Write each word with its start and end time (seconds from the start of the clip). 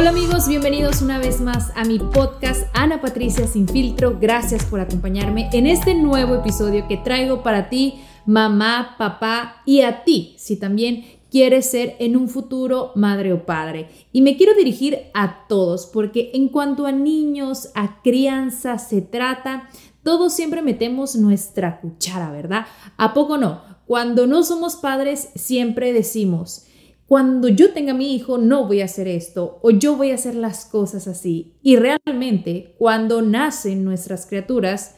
Hola 0.00 0.08
amigos, 0.08 0.48
bienvenidos 0.48 1.02
una 1.02 1.18
vez 1.18 1.42
más 1.42 1.72
a 1.76 1.84
mi 1.84 1.98
podcast 1.98 2.62
Ana 2.72 3.02
Patricia 3.02 3.46
Sin 3.46 3.68
Filtro. 3.68 4.16
Gracias 4.18 4.64
por 4.64 4.80
acompañarme 4.80 5.50
en 5.52 5.66
este 5.66 5.94
nuevo 5.94 6.36
episodio 6.36 6.88
que 6.88 6.96
traigo 6.96 7.42
para 7.42 7.68
ti, 7.68 8.00
mamá, 8.24 8.94
papá 8.96 9.60
y 9.66 9.82
a 9.82 10.02
ti, 10.02 10.36
si 10.38 10.56
también 10.56 11.04
quieres 11.30 11.70
ser 11.70 11.96
en 11.98 12.16
un 12.16 12.30
futuro 12.30 12.92
madre 12.94 13.34
o 13.34 13.44
padre. 13.44 13.90
Y 14.10 14.22
me 14.22 14.38
quiero 14.38 14.54
dirigir 14.54 15.10
a 15.12 15.46
todos, 15.48 15.84
porque 15.84 16.30
en 16.32 16.48
cuanto 16.48 16.86
a 16.86 16.92
niños, 16.92 17.68
a 17.74 18.00
crianza 18.00 18.78
se 18.78 19.02
trata, 19.02 19.68
todos 20.02 20.32
siempre 20.32 20.62
metemos 20.62 21.14
nuestra 21.14 21.78
cuchara, 21.78 22.30
¿verdad? 22.30 22.64
¿A 22.96 23.12
poco 23.12 23.36
no? 23.36 23.60
Cuando 23.84 24.26
no 24.26 24.44
somos 24.44 24.76
padres, 24.76 25.28
siempre 25.34 25.92
decimos, 25.92 26.64
cuando 27.10 27.48
yo 27.48 27.72
tenga 27.72 27.92
mi 27.92 28.14
hijo 28.14 28.38
no 28.38 28.68
voy 28.68 28.82
a 28.82 28.84
hacer 28.84 29.08
esto 29.08 29.58
o 29.62 29.72
yo 29.72 29.96
voy 29.96 30.12
a 30.12 30.14
hacer 30.14 30.36
las 30.36 30.64
cosas 30.64 31.08
así. 31.08 31.54
Y 31.60 31.74
realmente 31.74 32.76
cuando 32.78 33.20
nacen 33.20 33.82
nuestras 33.82 34.26
criaturas, 34.26 34.94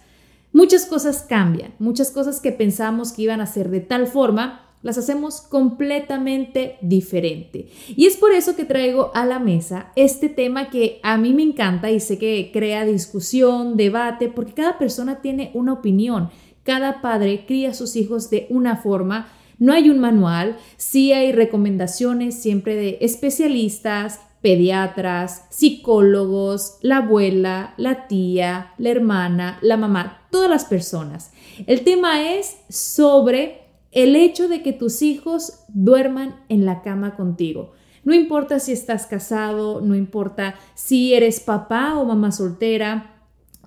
muchas 0.53 0.85
cosas 0.85 1.25
cambian, 1.27 1.73
muchas 1.79 2.11
cosas 2.11 2.41
que 2.41 2.53
pensamos 2.53 3.13
que 3.13 3.23
iban 3.23 3.41
a 3.41 3.47
ser 3.47 3.71
de 3.71 3.81
tal 3.81 4.07
forma, 4.07 4.61
las 4.83 4.99
hacemos 4.99 5.41
completamente 5.41 6.77
diferente. 6.83 7.71
Y 7.97 8.05
es 8.05 8.19
por 8.19 8.33
eso 8.33 8.57
que 8.57 8.67
traigo 8.67 9.11
a 9.15 9.25
la 9.25 9.39
mesa 9.39 9.91
este 9.97 10.29
tema 10.29 10.69
que 10.69 11.01
a 11.03 11.17
mí 11.17 11.33
me 11.33 11.45
encanta 11.45 11.91
y 11.91 11.99
sé 11.99 12.19
que 12.19 12.51
crea 12.53 12.85
discusión, 12.85 13.79
debate, 13.79 14.29
porque 14.29 14.53
cada 14.53 14.77
persona 14.77 15.23
tiene 15.23 15.51
una 15.55 15.73
opinión. 15.73 16.29
Cada 16.63 17.01
padre 17.01 17.47
cría 17.47 17.71
a 17.71 17.75
sus 17.75 17.97
hijos 17.97 18.29
de 18.29 18.49
una 18.51 18.77
forma 18.77 19.29
no 19.59 19.73
hay 19.73 19.91
un 19.91 19.99
manual, 19.99 20.57
sí 20.77 21.13
hay 21.13 21.33
recomendaciones 21.33 22.41
siempre 22.41 22.77
de 22.77 22.99
especialistas, 23.01 24.21
pediatras, 24.43 25.47
psicólogos, 25.51 26.79
la 26.83 26.99
abuela, 26.99 27.75
la 27.77 28.09
tía, 28.09 28.73
la 28.77 28.91
hermana, 28.91 29.59
la 29.63 29.77
mamá, 29.77 30.27
todas 30.31 30.51
las 30.51 30.65
personas. 30.65 31.33
El 31.67 31.83
tema 31.83 32.35
es 32.35 32.57
sobre 32.69 33.63
el 33.93 34.17
hecho 34.17 34.49
de 34.49 34.63
que 34.63 34.73
tus 34.73 35.03
hijos 35.03 35.61
duerman 35.69 36.45
en 36.49 36.67
la 36.67 36.83
cama 36.83 37.15
contigo. 37.15 37.73
No 38.05 38.15
importa 38.15 38.59
si 38.59 38.73
estás 38.73 39.07
casado, 39.07 39.81
no 39.81 39.95
importa 39.95 40.57
si 40.75 41.15
eres 41.15 41.39
papá 41.39 41.97
o 41.97 42.05
mamá 42.05 42.33
soltera, 42.33 43.12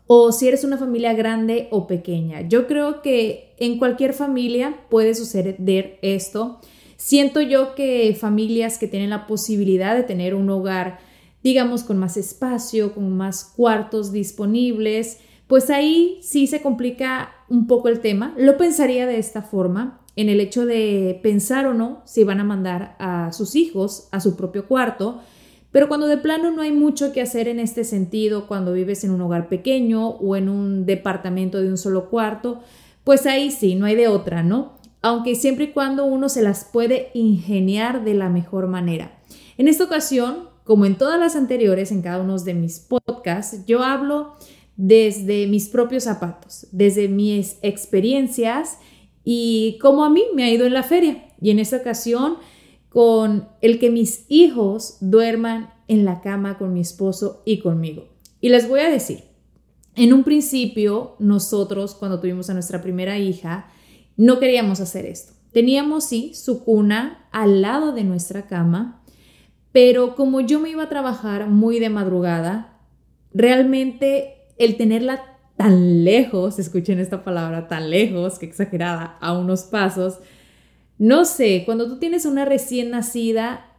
o 0.07 0.31
si 0.31 0.47
eres 0.47 0.63
una 0.63 0.77
familia 0.77 1.13
grande 1.13 1.67
o 1.71 1.87
pequeña. 1.87 2.41
Yo 2.41 2.67
creo 2.67 3.01
que 3.01 3.53
en 3.57 3.79
cualquier 3.79 4.13
familia 4.13 4.81
puede 4.89 5.15
suceder 5.15 5.99
esto. 6.01 6.59
Siento 6.97 7.41
yo 7.41 7.75
que 7.75 8.15
familias 8.19 8.77
que 8.77 8.87
tienen 8.87 9.09
la 9.09 9.27
posibilidad 9.27 9.95
de 9.95 10.03
tener 10.03 10.35
un 10.35 10.49
hogar, 10.49 10.99
digamos, 11.43 11.83
con 11.83 11.97
más 11.97 12.17
espacio, 12.17 12.93
con 12.93 13.15
más 13.15 13.53
cuartos 13.55 14.11
disponibles, 14.11 15.19
pues 15.47 15.69
ahí 15.69 16.19
sí 16.21 16.47
se 16.47 16.61
complica 16.61 17.31
un 17.49 17.67
poco 17.67 17.87
el 17.87 17.99
tema. 17.99 18.33
Lo 18.37 18.57
pensaría 18.57 19.05
de 19.05 19.19
esta 19.19 19.41
forma, 19.41 20.01
en 20.15 20.29
el 20.29 20.39
hecho 20.39 20.65
de 20.65 21.19
pensar 21.21 21.65
o 21.65 21.73
no 21.73 22.01
si 22.05 22.23
van 22.23 22.39
a 22.39 22.45
mandar 22.45 22.95
a 22.99 23.31
sus 23.33 23.55
hijos 23.55 24.07
a 24.11 24.21
su 24.21 24.35
propio 24.35 24.67
cuarto, 24.67 25.19
pero 25.75 25.89
cuando 25.89 26.07
de 26.07 26.17
plano 26.17 26.51
no 26.51 26.61
hay 26.61 26.71
mucho 26.71 27.11
que 27.11 27.21
hacer 27.21 27.49
en 27.49 27.59
este 27.59 27.83
sentido, 27.83 28.47
cuando 28.47 28.71
vives 28.71 29.03
en 29.03 29.11
un 29.11 29.19
hogar 29.19 29.49
pequeño 29.49 30.07
o 30.07 30.37
en 30.37 30.47
un 30.47 30.85
departamento 30.85 31.59
de 31.59 31.67
un 31.67 31.77
solo 31.77 32.09
cuarto, 32.09 32.61
pues 33.03 33.25
ahí 33.25 33.51
sí, 33.51 33.75
no 33.75 33.85
hay 33.85 33.95
de 33.95 34.07
otra, 34.07 34.41
¿no? 34.41 34.77
Aunque 35.01 35.35
siempre 35.35 35.65
y 35.65 35.71
cuando 35.71 36.05
uno 36.05 36.29
se 36.29 36.41
las 36.41 36.63
puede 36.63 37.09
ingeniar 37.13 38.05
de 38.05 38.13
la 38.13 38.29
mejor 38.29 38.67
manera. 38.67 39.19
En 39.57 39.67
esta 39.67 39.83
ocasión, 39.83 40.47
como 40.63 40.85
en 40.85 40.97
todas 40.97 41.19
las 41.19 41.35
anteriores, 41.35 41.91
en 41.91 42.01
cada 42.01 42.23
uno 42.23 42.39
de 42.39 42.53
mis 42.53 42.79
podcasts, 42.79 43.65
yo 43.65 43.83
hablo 43.83 44.31
desde 44.77 45.45
mis 45.45 45.67
propios 45.67 46.05
zapatos, 46.05 46.67
desde 46.71 47.09
mis 47.09 47.57
experiencias 47.61 48.77
y 49.25 49.77
cómo 49.81 50.05
a 50.05 50.09
mí 50.09 50.23
me 50.35 50.45
ha 50.45 50.51
ido 50.53 50.65
en 50.65 50.73
la 50.73 50.83
feria. 50.83 51.25
Y 51.41 51.49
en 51.49 51.59
esta 51.59 51.75
ocasión 51.75 52.37
con 52.95 53.49
el 53.59 53.77
que 53.77 53.89
mis 53.89 54.23
hijos 54.29 54.95
duerman 55.01 55.73
en 55.89 56.05
la 56.05 56.21
cama 56.21 56.57
con 56.57 56.73
mi 56.73 56.79
esposo 56.79 57.43
y 57.45 57.59
conmigo. 57.59 58.07
Y 58.39 58.47
les 58.47 58.69
voy 58.69 58.79
a 58.79 58.89
decir, 58.89 59.25
en 59.97 60.13
un 60.13 60.23
principio 60.23 61.17
nosotros 61.19 61.93
cuando 61.93 62.21
tuvimos 62.21 62.49
a 62.49 62.53
nuestra 62.53 62.81
primera 62.81 63.19
hija 63.19 63.67
no 64.15 64.39
queríamos 64.39 64.79
hacer 64.79 65.05
esto. 65.05 65.33
Teníamos 65.51 66.05
sí 66.05 66.31
su 66.35 66.63
cuna 66.63 67.27
al 67.33 67.61
lado 67.61 67.91
de 67.91 68.05
nuestra 68.05 68.47
cama, 68.47 69.03
pero 69.73 70.15
como 70.15 70.39
yo 70.39 70.61
me 70.61 70.69
iba 70.69 70.83
a 70.83 70.89
trabajar 70.89 71.49
muy 71.49 71.81
de 71.81 71.89
madrugada, 71.89 72.79
realmente 73.33 74.45
el 74.57 74.77
tenerla 74.77 75.37
tan 75.57 76.05
lejos, 76.05 76.59
escuchen 76.59 76.99
esta 76.99 77.25
palabra, 77.25 77.67
tan 77.67 77.89
lejos, 77.89 78.39
que 78.39 78.45
exagerada, 78.45 79.17
a 79.19 79.37
unos 79.37 79.63
pasos, 79.63 80.19
no 80.97 81.25
sé, 81.25 81.63
cuando 81.65 81.87
tú 81.87 81.99
tienes 81.99 82.25
una 82.25 82.45
recién 82.45 82.91
nacida, 82.91 83.71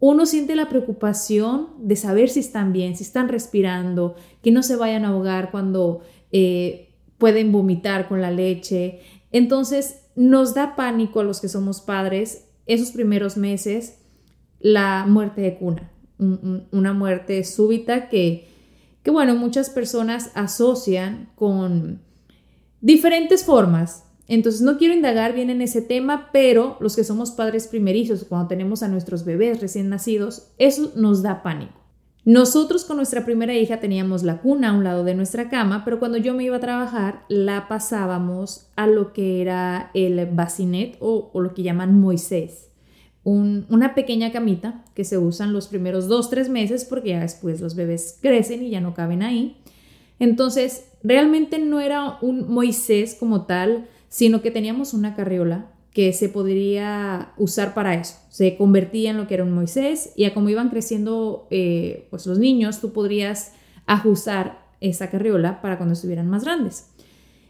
uno 0.00 0.26
siente 0.26 0.56
la 0.56 0.68
preocupación 0.68 1.68
de 1.78 1.96
saber 1.96 2.28
si 2.28 2.40
están 2.40 2.72
bien, 2.72 2.96
si 2.96 3.04
están 3.04 3.28
respirando, 3.28 4.16
que 4.42 4.50
no 4.50 4.62
se 4.62 4.76
vayan 4.76 5.04
a 5.04 5.08
ahogar 5.08 5.50
cuando 5.50 6.02
eh, 6.32 6.94
pueden 7.18 7.52
vomitar 7.52 8.08
con 8.08 8.20
la 8.20 8.30
leche. 8.30 9.00
Entonces, 9.30 10.00
nos 10.16 10.54
da 10.54 10.76
pánico 10.76 11.20
a 11.20 11.24
los 11.24 11.40
que 11.40 11.48
somos 11.48 11.80
padres 11.80 12.48
esos 12.66 12.90
primeros 12.90 13.36
meses 13.36 13.98
la 14.60 15.06
muerte 15.06 15.40
de 15.40 15.56
cuna, 15.56 15.90
una 16.18 16.92
muerte 16.92 17.42
súbita 17.44 18.08
que, 18.08 18.48
que, 19.02 19.10
bueno, 19.10 19.34
muchas 19.36 19.70
personas 19.70 20.30
asocian 20.34 21.30
con 21.34 22.02
diferentes 22.80 23.44
formas 23.44 24.04
entonces 24.28 24.62
no 24.62 24.78
quiero 24.78 24.94
indagar 24.94 25.34
bien 25.34 25.50
en 25.50 25.62
ese 25.62 25.82
tema, 25.82 26.30
pero 26.32 26.76
los 26.80 26.96
que 26.96 27.04
somos 27.04 27.32
padres 27.32 27.66
primerizos, 27.68 28.24
cuando 28.24 28.48
tenemos 28.48 28.82
a 28.82 28.88
nuestros 28.88 29.24
bebés 29.24 29.60
recién 29.60 29.88
nacidos, 29.88 30.48
eso 30.58 30.92
nos 30.94 31.22
da 31.22 31.42
pánico. 31.42 31.82
Nosotros 32.24 32.84
con 32.84 32.98
nuestra 32.98 33.24
primera 33.24 33.52
hija 33.56 33.80
teníamos 33.80 34.22
la 34.22 34.40
cuna 34.40 34.70
a 34.70 34.72
un 34.74 34.84
lado 34.84 35.02
de 35.02 35.16
nuestra 35.16 35.48
cama, 35.48 35.84
pero 35.84 35.98
cuando 35.98 36.18
yo 36.18 36.34
me 36.34 36.44
iba 36.44 36.56
a 36.56 36.60
trabajar 36.60 37.24
la 37.28 37.66
pasábamos 37.66 38.68
a 38.76 38.86
lo 38.86 39.12
que 39.12 39.40
era 39.42 39.90
el 39.92 40.24
bacinet 40.26 40.96
o, 41.00 41.32
lo 41.34 41.52
que 41.52 41.64
llaman 41.64 41.98
Moisés. 41.98 42.70
una 43.24 43.96
pequeña 43.96 44.30
camita 44.30 44.84
que 44.94 45.04
se 45.04 45.18
usan 45.18 45.52
los 45.52 45.66
primeros 45.66 46.06
dos, 46.06 46.30
tres 46.30 46.48
meses 46.48 46.84
porque 46.84 47.10
ya 47.10 47.20
después 47.20 47.60
los 47.60 47.74
bebés 47.74 48.18
crecen 48.22 48.62
y 48.62 48.70
ya 48.70 48.80
no 48.80 48.94
caben 48.94 49.24
ahí. 49.24 49.56
Entonces, 50.20 50.84
realmente 51.02 51.58
no 51.58 51.80
era 51.80 52.18
un 52.20 52.48
Moisés 52.48 53.16
como 53.18 53.46
tal, 53.46 53.88
sino 54.12 54.42
que 54.42 54.50
teníamos 54.50 54.92
una 54.92 55.16
carriola 55.16 55.72
que 55.90 56.12
se 56.12 56.28
podría 56.28 57.32
usar 57.38 57.72
para 57.72 57.94
eso. 57.94 58.18
Se 58.28 58.58
convertía 58.58 59.10
en 59.10 59.16
lo 59.16 59.26
que 59.26 59.32
era 59.32 59.42
un 59.42 59.52
Moisés 59.52 60.12
y 60.16 60.24
a 60.24 60.34
como 60.34 60.50
iban 60.50 60.68
creciendo 60.68 61.48
eh, 61.50 62.08
pues 62.10 62.26
los 62.26 62.38
niños, 62.38 62.82
tú 62.82 62.92
podrías 62.92 63.52
ajustar 63.86 64.66
esa 64.82 65.08
carriola 65.08 65.62
para 65.62 65.78
cuando 65.78 65.94
estuvieran 65.94 66.28
más 66.28 66.44
grandes. 66.44 66.90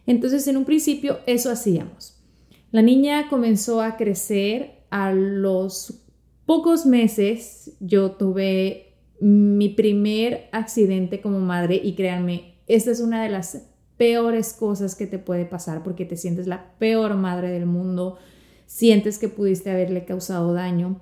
Entonces, 0.06 0.46
en 0.46 0.56
un 0.56 0.64
principio, 0.64 1.18
eso 1.26 1.50
hacíamos. 1.50 2.22
La 2.70 2.80
niña 2.80 3.28
comenzó 3.28 3.82
a 3.82 3.96
crecer 3.96 4.84
a 4.90 5.12
los 5.12 6.04
pocos 6.46 6.86
meses. 6.86 7.72
Yo 7.80 8.12
tuve 8.12 8.94
mi 9.18 9.68
primer 9.70 10.48
accidente 10.52 11.20
como 11.20 11.40
madre 11.40 11.80
y 11.82 11.96
créanme, 11.96 12.54
esta 12.68 12.92
es 12.92 13.00
una 13.00 13.24
de 13.24 13.30
las 13.30 13.71
peores 14.02 14.52
cosas 14.52 14.96
que 14.96 15.06
te 15.06 15.20
puede 15.20 15.44
pasar 15.44 15.84
porque 15.84 16.04
te 16.04 16.16
sientes 16.16 16.48
la 16.48 16.72
peor 16.80 17.14
madre 17.14 17.52
del 17.52 17.66
mundo, 17.66 18.18
sientes 18.66 19.16
que 19.16 19.28
pudiste 19.28 19.70
haberle 19.70 20.04
causado 20.04 20.52
daño. 20.52 21.00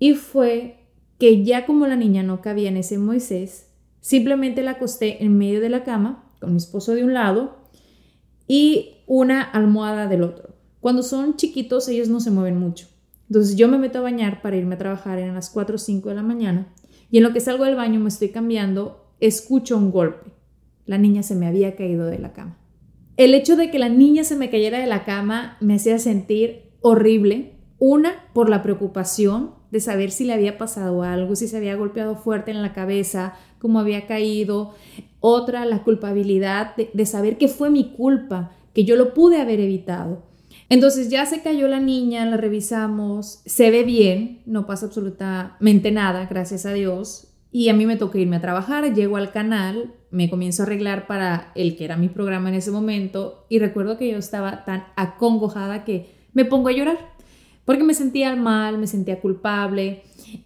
Y 0.00 0.14
fue 0.14 0.88
que 1.20 1.44
ya 1.44 1.66
como 1.66 1.86
la 1.86 1.94
niña 1.94 2.24
no 2.24 2.40
cabía 2.40 2.68
en 2.68 2.78
ese 2.78 2.98
Moisés, 2.98 3.68
simplemente 4.00 4.64
la 4.64 4.72
acosté 4.72 5.22
en 5.22 5.38
medio 5.38 5.60
de 5.60 5.68
la 5.68 5.84
cama 5.84 6.28
con 6.40 6.50
mi 6.50 6.56
esposo 6.56 6.96
de 6.96 7.04
un 7.04 7.14
lado 7.14 7.58
y 8.48 9.04
una 9.06 9.40
almohada 9.40 10.08
del 10.08 10.24
otro. 10.24 10.56
Cuando 10.80 11.04
son 11.04 11.36
chiquitos 11.36 11.86
ellos 11.86 12.08
no 12.08 12.18
se 12.18 12.32
mueven 12.32 12.58
mucho. 12.58 12.88
Entonces 13.30 13.54
yo 13.54 13.68
me 13.68 13.78
meto 13.78 14.00
a 14.00 14.02
bañar 14.02 14.42
para 14.42 14.56
irme 14.56 14.74
a 14.74 14.78
trabajar 14.78 15.20
en 15.20 15.32
las 15.32 15.48
4 15.50 15.76
o 15.76 15.78
5 15.78 16.08
de 16.08 16.14
la 16.16 16.24
mañana 16.24 16.74
y 17.08 17.18
en 17.18 17.22
lo 17.22 17.32
que 17.32 17.38
salgo 17.38 17.62
del 17.62 17.76
baño 17.76 18.00
me 18.00 18.08
estoy 18.08 18.30
cambiando, 18.30 19.12
escucho 19.20 19.76
un 19.76 19.92
golpe. 19.92 20.35
La 20.86 20.98
niña 20.98 21.22
se 21.22 21.34
me 21.34 21.46
había 21.46 21.76
caído 21.76 22.06
de 22.06 22.18
la 22.18 22.32
cama. 22.32 22.58
El 23.16 23.34
hecho 23.34 23.56
de 23.56 23.70
que 23.70 23.78
la 23.78 23.88
niña 23.88 24.24
se 24.24 24.36
me 24.36 24.50
cayera 24.50 24.78
de 24.78 24.86
la 24.86 25.04
cama 25.04 25.56
me 25.60 25.74
hacía 25.74 25.98
sentir 25.98 26.72
horrible. 26.80 27.54
Una, 27.78 28.24
por 28.32 28.48
la 28.48 28.62
preocupación 28.62 29.54
de 29.70 29.80
saber 29.80 30.10
si 30.10 30.24
le 30.24 30.32
había 30.32 30.58
pasado 30.58 31.02
algo, 31.02 31.36
si 31.36 31.48
se 31.48 31.56
había 31.56 31.76
golpeado 31.76 32.16
fuerte 32.16 32.50
en 32.50 32.62
la 32.62 32.72
cabeza, 32.72 33.34
cómo 33.58 33.80
había 33.80 34.06
caído. 34.06 34.74
Otra, 35.20 35.64
la 35.64 35.82
culpabilidad 35.82 36.74
de, 36.76 37.06
saber 37.06 37.36
que 37.36 37.48
fue 37.48 37.68
mi 37.70 37.92
culpa, 37.92 38.52
que 38.72 38.84
yo 38.84 38.96
lo 38.96 39.12
pude 39.12 39.40
haber 39.40 39.60
evitado. 39.60 40.22
Entonces 40.68 41.10
ya 41.10 41.26
se 41.26 41.42
cayó 41.42 41.68
la 41.68 41.80
niña, 41.80 42.24
la 42.26 42.36
revisamos, 42.36 43.42
se 43.44 43.70
ve 43.70 43.82
bien, 43.82 44.42
no 44.46 44.66
pasa 44.66 44.86
absolutamente 44.86 45.90
nada, 45.90 46.26
gracias 46.26 46.64
a 46.66 46.72
Dios. 46.72 47.34
Y 47.50 47.68
a 47.68 47.74
mí 47.74 47.86
me 47.86 47.96
toca 47.96 48.18
irme 48.18 48.36
a 48.36 48.40
trabajar, 48.40 48.94
llego 48.94 49.16
al 49.16 49.32
canal, 49.32 49.94
me 50.10 50.30
comienzo 50.30 50.62
a 50.62 50.66
arreglar 50.66 51.06
para 51.06 51.52
el 51.54 51.76
que 51.76 51.84
era 51.84 51.96
mi 51.96 52.08
programa 52.08 52.48
en 52.48 52.54
ese 52.54 52.70
momento 52.70 53.46
y 53.48 53.58
recuerdo 53.58 53.98
que 53.98 54.10
yo 54.10 54.18
estaba 54.18 54.64
tan 54.64 54.84
acongojada 54.96 55.84
que 55.84 56.14
me 56.32 56.44
pongo 56.44 56.68
a 56.68 56.72
llorar 56.72 56.98
porque 57.64 57.82
me 57.82 57.94
sentía 57.94 58.34
mal, 58.36 58.78
me 58.78 58.86
sentía 58.86 59.20
culpable 59.20 60.02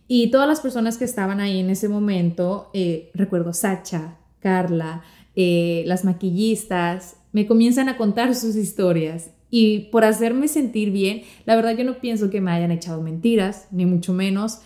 y 0.08 0.30
todas 0.30 0.48
las 0.48 0.60
personas 0.60 0.96
que 0.98 1.04
estaban 1.04 1.40
ahí 1.40 1.58
en 1.60 1.70
ese 1.70 1.88
momento, 1.88 2.70
eh, 2.72 3.10
recuerdo 3.14 3.52
Sacha, 3.52 4.16
Carla, 4.40 5.02
eh, 5.36 5.84
las 5.86 6.04
maquillistas, 6.04 7.16
me 7.32 7.46
comienzan 7.46 7.88
a 7.88 7.96
contar 7.96 8.34
sus 8.34 8.56
historias 8.56 9.30
y 9.50 9.90
por 9.90 10.04
hacerme 10.04 10.48
sentir 10.48 10.90
bien, 10.90 11.22
la 11.44 11.56
verdad 11.56 11.76
yo 11.76 11.84
no 11.84 11.98
pienso 11.98 12.30
que 12.30 12.40
me 12.40 12.50
hayan 12.50 12.70
echado 12.70 13.02
mentiras, 13.02 13.68
ni 13.70 13.84
mucho 13.84 14.12
menos, 14.12 14.60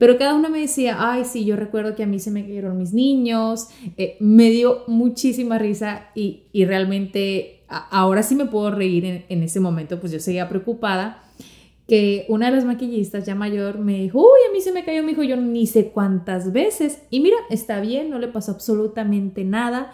pero 0.00 0.16
cada 0.16 0.34
una 0.34 0.48
me 0.48 0.60
decía, 0.60 0.96
ay, 0.98 1.26
sí, 1.26 1.44
yo 1.44 1.56
recuerdo 1.56 1.94
que 1.94 2.02
a 2.02 2.06
mí 2.06 2.18
se 2.20 2.30
me 2.30 2.42
cayeron 2.42 2.78
mis 2.78 2.94
niños, 2.94 3.68
eh, 3.98 4.16
me 4.18 4.48
dio 4.48 4.84
muchísima 4.86 5.58
risa 5.58 6.08
y, 6.14 6.48
realmente 6.54 7.64
ahora 7.68 8.22
sí 8.22 8.34
me 8.34 8.46
puedo 8.46 8.70
reír 8.70 9.04
en, 9.04 9.26
en, 9.28 9.42
ese 9.42 9.60
momento, 9.60 10.00
pues 10.00 10.10
yo 10.10 10.18
seguía 10.18 10.48
preocupada, 10.48 11.22
que 11.86 12.24
una 12.30 12.46
de 12.46 12.56
las 12.56 12.64
maquillistas 12.64 13.26
ya 13.26 13.34
mayor 13.34 13.78
me 13.78 13.98
dijo, 13.98 14.20
uy, 14.20 14.40
a 14.48 14.52
mí 14.54 14.62
se 14.62 14.72
me 14.72 14.86
cayó 14.86 15.02
mi 15.02 15.12
hijo, 15.12 15.22
yo 15.22 15.36
ni 15.36 15.66
sé 15.66 15.90
cuántas 15.90 16.50
veces, 16.50 17.02
y 17.10 17.20
mira, 17.20 17.36
está 17.50 17.78
bien, 17.80 18.08
no 18.08 18.18
le 18.18 18.28
pasó 18.28 18.52
absolutamente 18.52 19.44
nada, 19.44 19.92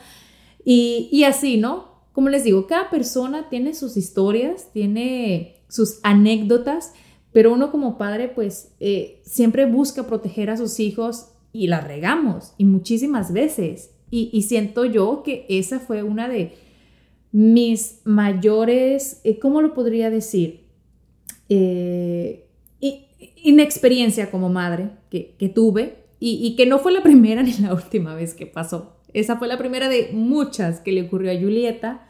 y, 0.64 1.09
y 1.11 1.25
así, 1.25 1.56
¿no? 1.56 1.97
Como 2.12 2.29
les 2.29 2.44
digo, 2.44 2.69
cada 2.69 2.91
persona 2.91 3.49
tiene 3.49 3.75
sus 3.75 3.97
historias, 3.97 4.70
tiene 4.73 5.56
sus 5.69 5.99
anécdotas, 6.05 6.93
pero 7.37 7.53
uno 7.53 7.71
como 7.71 7.99
padre 7.99 8.29
pues 8.29 8.73
eh, 8.81 9.21
siempre 9.23 9.67
busca 9.67 10.06
proteger 10.06 10.49
a 10.49 10.56
sus 10.56 10.81
hijos 10.81 11.33
y 11.53 11.67
la 11.67 11.83
regamos 11.83 12.55
y 12.56 12.65
muchísimas 12.65 13.31
veces. 13.31 13.91
Y, 14.11 14.41
siento 14.41 14.87
yo 14.87 15.23
que 15.23 15.44
esa 15.50 15.79
fue 15.79 16.03
una 16.03 16.31
de 16.31 16.55
mis 17.33 18.00
mayores, 18.05 19.21
eh, 19.23 19.38
¿cómo 19.38 19.61
lo 19.61 19.75
podría 19.75 20.09
decir? 20.09 20.65
Eh, 21.50 22.49
inexperiencia 23.43 24.31
como 24.31 24.49
madre 24.49 24.93
que, 25.11 25.53
tuve 25.55 26.05
y, 26.19 26.38
y, 26.43 26.56
que 26.56 26.65
no 26.65 26.79
fue 26.79 26.91
la 26.91 27.03
primera 27.03 27.43
ni 27.43 27.53
la 27.59 27.75
última 27.75 28.15
vez 28.15 28.33
que 28.33 28.47
pasó. 28.47 28.97
Esa 29.12 29.37
fue 29.37 29.47
la 29.47 29.59
primera 29.59 29.91
de 29.91 30.09
muchas 30.15 30.81
que 30.81 30.93
le 30.93 31.03
ocurrió 31.03 31.31
a 31.31 31.38
Julieta 31.38 32.09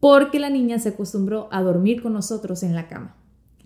porque 0.00 0.40
la 0.40 0.50
niña 0.50 0.80
se 0.80 0.88
acostumbró 0.88 1.48
a 1.52 1.62
dormir 1.62 2.02
con 2.02 2.14
nosotros 2.14 2.64
en 2.64 2.74
la 2.74 2.88
cama 2.88 3.14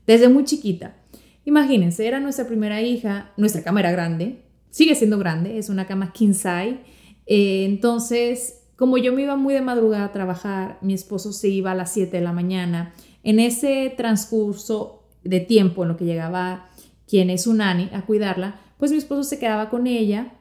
desde 0.08 0.30
muy 0.30 0.44
chiquita. 0.44 0.96
Imagínense, 1.44 2.06
era 2.06 2.18
nuestra 2.18 2.46
primera 2.46 2.80
hija, 2.80 3.30
nuestra 3.36 3.62
cama 3.62 3.80
era 3.80 3.92
grande, 3.92 4.42
sigue 4.70 4.94
siendo 4.94 5.18
grande, 5.18 5.58
es 5.58 5.68
una 5.68 5.86
cama 5.86 6.12
king 6.14 6.32
size. 6.32 6.78
Eh, 7.26 7.66
entonces, 7.66 8.62
como 8.74 8.96
yo 8.96 9.12
me 9.12 9.22
iba 9.22 9.36
muy 9.36 9.52
de 9.52 9.60
madrugada 9.60 10.06
a 10.06 10.12
trabajar, 10.12 10.78
mi 10.80 10.94
esposo 10.94 11.34
se 11.34 11.48
iba 11.48 11.72
a 11.72 11.74
las 11.74 11.92
7 11.92 12.16
de 12.16 12.22
la 12.24 12.32
mañana. 12.32 12.94
En 13.22 13.38
ese 13.38 13.92
transcurso 13.98 15.04
de 15.24 15.40
tiempo 15.40 15.82
en 15.82 15.90
lo 15.90 15.98
que 15.98 16.06
llegaba 16.06 16.70
quien 17.06 17.28
es 17.28 17.46
un 17.46 17.58
nani 17.58 17.90
a 17.92 18.06
cuidarla, 18.06 18.58
pues 18.78 18.90
mi 18.90 18.96
esposo 18.96 19.24
se 19.24 19.38
quedaba 19.38 19.68
con 19.68 19.86
ella. 19.86 20.32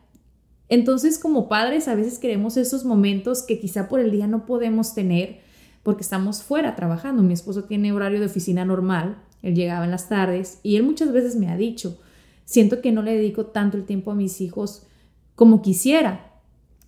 Entonces, 0.70 1.20
como 1.20 1.50
padres, 1.50 1.90
a 1.90 1.96
veces 1.96 2.20
queremos 2.20 2.56
esos 2.56 2.86
momentos 2.86 3.44
que 3.44 3.60
quizá 3.60 3.90
por 3.90 4.00
el 4.00 4.12
día 4.12 4.28
no 4.28 4.46
podemos 4.46 4.96
tener 4.96 5.42
porque 5.84 6.04
estamos 6.04 6.42
fuera 6.42 6.76
trabajando. 6.78 7.22
Mi 7.22 7.34
esposo 7.34 7.66
tiene 7.66 7.92
horario 7.92 8.22
de 8.22 8.28
oficina 8.28 8.64
normal, 8.64 9.18
él 9.50 9.56
llegaba 9.56 9.86
en 9.86 9.92
las 9.92 10.10
tardes 10.10 10.60
y 10.64 10.76
él 10.76 10.84
muchas 10.84 11.12
veces 11.12 11.36
me 11.36 11.50
ha 11.50 11.58
dicho, 11.58 12.00
siento 12.46 12.82
que 12.82 12.92
no 12.92 13.02
le 13.02 13.16
dedico 13.16 13.48
tanto 13.48 13.78
el 13.78 13.86
tiempo 13.86 14.12
a 14.12 14.16
mis 14.16 14.42
hijos 14.42 14.88
como 15.36 15.62
quisiera. 15.62 16.42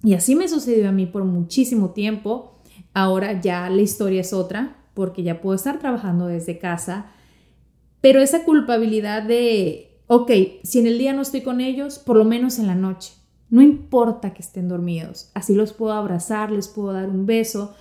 Y 0.04 0.14
así 0.14 0.36
me 0.36 0.48
sucedió 0.48 0.90
a 0.90 0.94
mí 0.94 1.06
por 1.06 1.24
muchísimo 1.26 1.92
tiempo. 1.92 2.60
Ahora 2.94 3.40
ya 3.40 3.70
la 3.70 3.82
historia 3.82 4.22
es 4.22 4.34
otra, 4.34 4.78
porque 4.94 5.24
ya 5.24 5.42
puedo 5.42 5.56
estar 5.56 5.80
trabajando 5.80 6.28
desde 6.28 6.58
casa. 6.58 7.12
Pero 8.02 8.22
esa 8.22 8.44
culpabilidad 8.46 9.24
de, 9.24 10.02
ok, 10.08 10.32
si 10.64 10.80
en 10.80 10.88
el 10.88 10.98
día 10.98 11.14
no 11.14 11.22
estoy 11.22 11.42
con 11.42 11.62
ellos, 11.62 12.00
por 12.00 12.16
lo 12.16 12.26
menos 12.26 12.60
en 12.60 12.68
la 12.68 12.76
noche. 12.76 13.14
No 13.50 13.62
importa 13.62 14.34
que 14.34 14.42
estén 14.42 14.68
dormidos. 14.68 15.32
Así 15.34 15.54
los 15.56 15.74
puedo 15.74 15.94
abrazar, 15.94 16.52
les 16.52 16.68
puedo 16.68 16.94
dar 16.94 17.10
un 17.10 17.26
beso. 17.26 17.76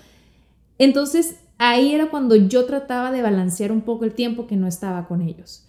Entonces, 0.79 1.37
ahí 1.59 1.93
era 1.93 2.11
cuando 2.11 2.37
yo 2.37 2.65
trataba 2.65 3.13
de 3.13 3.23
balancear 3.23 3.73
un 3.73 3.83
poco 3.83 4.05
el 4.05 4.15
tiempo 4.15 4.47
que 4.47 4.57
no 4.57 4.67
estaba 4.67 5.07
con 5.07 5.21
ellos. 5.21 5.69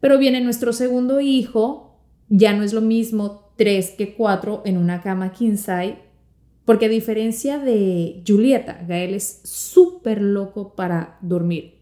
Pero 0.00 0.18
viene 0.18 0.40
nuestro 0.40 0.72
segundo 0.72 1.20
hijo, 1.20 1.98
ya 2.28 2.52
no 2.54 2.62
es 2.62 2.72
lo 2.72 2.80
mismo 2.80 3.52
tres 3.56 3.90
que 3.90 4.14
cuatro 4.14 4.62
en 4.64 4.76
una 4.76 5.00
cama 5.00 5.32
size, 5.34 5.98
porque 6.64 6.86
a 6.86 6.88
diferencia 6.88 7.58
de 7.58 8.22
Julieta, 8.26 8.84
Gael 8.88 9.14
es 9.14 9.40
súper 9.44 10.20
loco 10.22 10.74
para 10.74 11.18
dormir. 11.20 11.74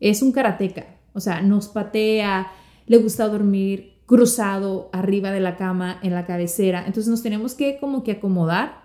Es 0.00 0.22
un 0.22 0.32
karateca, 0.32 0.98
o 1.12 1.20
sea, 1.20 1.42
nos 1.42 1.68
patea, 1.68 2.50
le 2.86 2.96
gusta 2.96 3.28
dormir 3.28 3.92
cruzado 4.06 4.90
arriba 4.92 5.30
de 5.30 5.40
la 5.40 5.56
cama, 5.56 5.98
en 6.02 6.12
la 6.12 6.26
cabecera. 6.26 6.80
Entonces 6.86 7.08
nos 7.08 7.22
tenemos 7.22 7.54
que 7.54 7.78
como 7.78 8.02
que 8.02 8.12
acomodar. 8.12 8.82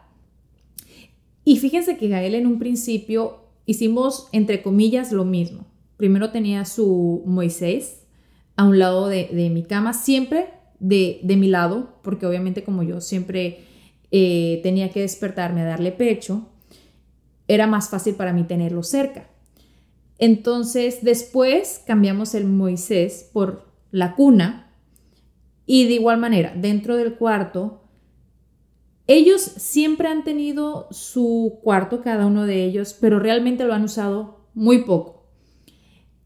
Y 1.44 1.58
fíjense 1.58 1.98
que 1.98 2.10
Gael 2.10 2.36
en 2.36 2.48
un 2.48 2.60
principio 2.60 3.47
hicimos, 3.68 4.28
entre 4.32 4.64
comillas, 4.64 5.12
lo 5.12 5.26
mismo. 5.26 5.68
Primero 5.98 6.32
tenía 6.32 6.66
su 6.66 7.22
Moisés 7.28 8.08
a 8.56 8.64
un 8.64 8.80
lado 8.80 9.08
de, 9.08 9.50
mi 9.54 9.62
cama, 9.62 9.94
siempre 9.94 10.48
de, 10.80 11.22
mi 11.24 11.48
lado, 11.48 12.00
porque 12.02 12.26
obviamente 12.26 12.64
como 12.64 12.82
yo 12.82 13.02
siempre 13.02 13.66
eh, 14.10 14.62
tenía 14.64 14.90
que 14.90 15.02
despertarme 15.02 15.62
a 15.62 15.66
darle 15.66 15.92
pecho, 15.92 16.48
era 17.48 17.68
más 17.68 17.90
fácil 17.90 18.16
para 18.16 18.34
mí 18.34 18.44
tenerlo 18.46 18.82
cerca. 18.82 19.30
Entonces 20.18 21.04
después 21.04 21.84
cambiamos 21.86 22.34
el 22.34 22.46
Moisés 22.46 23.30
por 23.32 23.68
la 23.92 24.16
cuna 24.16 24.74
y 25.66 25.88
de 25.88 25.96
igual 25.96 26.18
manera, 26.18 26.54
dentro 26.56 26.96
del 26.96 27.16
cuarto 27.16 27.84
ellos 29.08 29.42
siempre 29.42 30.10
han 30.10 30.26
tenido 30.26 30.88
su 30.92 31.60
cuarto, 31.64 32.02
cada 32.02 32.28
uno 32.28 32.46
de 32.46 32.66
ellos, 32.66 32.96
pero 33.00 33.20
realmente 33.20 33.64
lo 33.64 33.74
han 33.74 33.86
usado 33.86 34.42
muy 34.54 34.84
poco. 34.84 35.26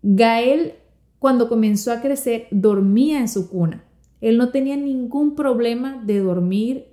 Gael, 0.02 0.74
cuando 1.20 1.48
comenzó 1.48 1.92
a 1.92 2.02
crecer, 2.02 2.48
dormía 2.50 3.20
en 3.20 3.30
su 3.30 3.50
cuna. 3.50 3.86
Él 4.20 4.38
no 4.38 4.50
tenía 4.50 4.76
ningún 4.76 5.36
problema 5.36 6.02
de 6.04 6.20
dormir 6.20 6.88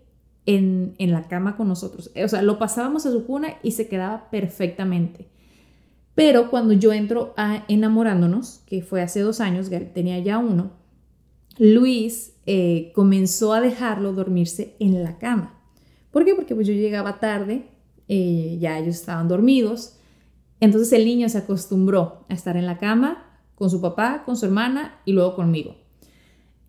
en, 0.45 0.95
la 0.99 1.27
cama 1.29 1.57
con 1.57 1.69
nosotros. 1.69 2.11
O 2.23 2.29
sea, 2.29 2.43
lo 2.43 2.59
pasábamos 2.59 3.07
a 3.07 3.11
su 3.11 3.25
cuna 3.25 3.55
y 3.63 3.73
se 3.73 3.89
quedaba 3.89 4.31
perfectamente. 4.31 5.29
Pero 6.15 6.51
cuando 6.51 6.75
yo 6.75 6.93
entro 6.93 7.33
a 7.37 7.65
enamorándonos, 7.69 8.63
que 8.67 8.83
fue 8.83 9.03
hace 9.03 9.21
dos 9.21 9.41
años, 9.41 9.69
Gael 9.69 9.93
tenía 9.93 10.19
ya 10.19 10.39
uno, 10.39 10.73
Luis 11.59 12.35
eh, 12.47 12.93
comenzó 12.95 13.53
a 13.53 13.61
dejarlo 13.61 14.13
dormirse 14.13 14.77
en 14.81 15.03
la 15.03 15.19
cama. 15.19 15.58
¿Por 16.11 16.25
qué? 16.25 16.35
Porque 16.35 16.55
pues 16.55 16.67
yo 16.67 16.73
llegaba 16.73 17.21
tarde, 17.21 17.69
eh, 18.09 18.57
ya 18.61 18.79
ellos 18.79 18.95
estaban 18.95 19.29
dormidos 19.29 19.99
Entonces 20.61 20.93
el 20.93 21.05
niño 21.05 21.29
se 21.29 21.39
acostumbró 21.39 22.25
a 22.29 22.35
estar 22.35 22.57
en 22.57 22.67
la 22.67 22.79
cama 22.79 23.41
con 23.55 23.71
su 23.71 23.81
papá, 23.81 24.23
con 24.25 24.37
su 24.37 24.47
hermana 24.47 25.01
y 25.05 25.13
luego 25.13 25.37
conmigo. 25.37 25.77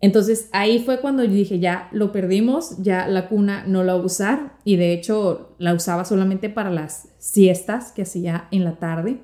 Entonces 0.00 0.48
ahí 0.52 0.78
fue 0.78 1.00
cuando 1.00 1.24
yo 1.24 1.32
dije, 1.32 1.58
ya 1.58 1.88
lo 1.92 2.10
perdimos, 2.10 2.78
ya 2.78 3.06
la 3.06 3.28
cuna 3.28 3.64
no 3.66 3.84
la 3.84 3.94
voy 3.94 4.02
a 4.02 4.06
usar 4.06 4.58
y 4.64 4.76
de 4.76 4.92
hecho 4.92 5.54
la 5.58 5.74
usaba 5.74 6.04
solamente 6.04 6.48
para 6.48 6.70
las 6.70 7.08
siestas 7.18 7.92
que 7.92 8.02
hacía 8.02 8.48
en 8.50 8.64
la 8.64 8.76
tarde. 8.78 9.20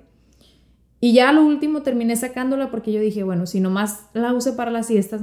Y 1.01 1.13
ya 1.15 1.33
lo 1.33 1.45
último 1.45 1.83
terminé 1.83 2.17
sacándola 2.17 2.71
porque 2.71 2.93
yo 2.93 3.01
dije, 3.01 3.23
bueno, 3.23 3.47
si 3.47 3.61
nomás 3.61 4.07
la 4.13 4.33
use 4.33 4.53
para 4.53 4.71
las 4.71 4.87
siestas, 4.87 5.23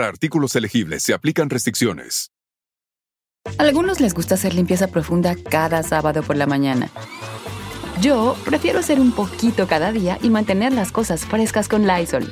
artículos 0.09 0.55
elegibles 0.55 1.03
se 1.03 1.13
aplican 1.13 1.49
restricciones. 1.49 2.31
algunos 3.57 3.99
les 3.99 4.13
gusta 4.13 4.35
hacer 4.35 4.53
limpieza 4.53 4.87
profunda 4.87 5.35
cada 5.35 5.83
sábado 5.83 6.23
por 6.23 6.35
la 6.35 6.45
mañana. 6.45 6.89
Yo 8.01 8.35
prefiero 8.45 8.79
hacer 8.79 8.99
un 8.99 9.11
poquito 9.11 9.67
cada 9.67 9.91
día 9.91 10.17
y 10.21 10.29
mantener 10.29 10.73
las 10.73 10.91
cosas 10.91 11.25
frescas 11.25 11.67
con 11.67 11.85
Lysol. 11.85 12.31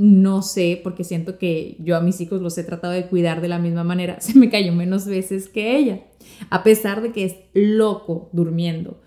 no 0.00 0.40
sé, 0.40 0.80
porque 0.82 1.04
siento 1.04 1.36
que 1.36 1.76
yo 1.78 1.94
a 1.94 2.00
mis 2.00 2.22
hijos 2.22 2.40
los 2.40 2.56
he 2.56 2.64
tratado 2.64 2.94
de 2.94 3.06
cuidar 3.06 3.42
de 3.42 3.48
la 3.48 3.58
misma 3.58 3.84
manera, 3.84 4.20
se 4.20 4.36
me 4.38 4.48
cayó 4.48 4.72
menos 4.72 5.06
veces 5.06 5.48
que 5.48 5.76
ella, 5.76 6.00
a 6.48 6.62
pesar 6.62 7.02
de 7.02 7.12
que 7.12 7.24
es 7.24 7.36
loco 7.52 8.30
durmiendo. 8.32 9.00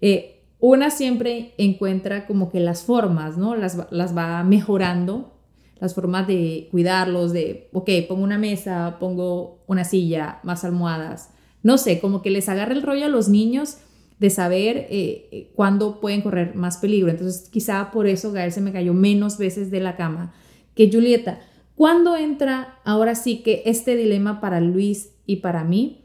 Eh, 0.00 0.42
una 0.58 0.90
siempre 0.90 1.54
encuentra 1.58 2.26
como 2.26 2.50
que 2.50 2.60
las 2.60 2.82
formas, 2.82 3.36
¿no? 3.36 3.54
Las, 3.56 3.78
las 3.90 4.16
va 4.16 4.42
mejorando, 4.42 5.34
las 5.80 5.94
formas 5.94 6.26
de 6.26 6.68
cuidarlos, 6.70 7.32
de, 7.32 7.68
ok, 7.72 7.90
pongo 8.08 8.24
una 8.24 8.38
mesa, 8.38 8.96
pongo 8.98 9.62
una 9.66 9.84
silla, 9.84 10.40
más 10.42 10.64
almohadas, 10.64 11.30
no 11.62 11.76
sé, 11.76 12.00
como 12.00 12.22
que 12.22 12.30
les 12.30 12.48
agarra 12.48 12.72
el 12.72 12.82
rollo 12.82 13.04
a 13.04 13.10
los 13.10 13.28
niños 13.28 13.78
de 14.18 14.30
saber 14.30 14.86
eh, 14.90 15.52
cuándo 15.54 16.00
pueden 16.00 16.22
correr 16.22 16.54
más 16.54 16.78
peligro. 16.78 17.10
Entonces, 17.10 17.48
quizá 17.48 17.90
por 17.90 18.06
eso 18.06 18.32
Gael 18.32 18.52
se 18.52 18.60
me 18.60 18.72
cayó 18.72 18.94
menos 18.94 19.38
veces 19.38 19.70
de 19.70 19.80
la 19.80 19.96
cama 19.96 20.34
que 20.74 20.90
Julieta. 20.90 21.40
¿Cuándo 21.74 22.16
entra 22.16 22.80
ahora 22.84 23.14
sí 23.14 23.38
que 23.42 23.62
este 23.66 23.94
dilema 23.94 24.40
para 24.40 24.60
Luis 24.60 25.10
y 25.26 25.36
para 25.36 25.62
mí? 25.62 26.04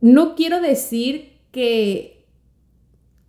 No 0.00 0.34
quiero 0.34 0.60
decir 0.60 1.38
que, 1.52 2.26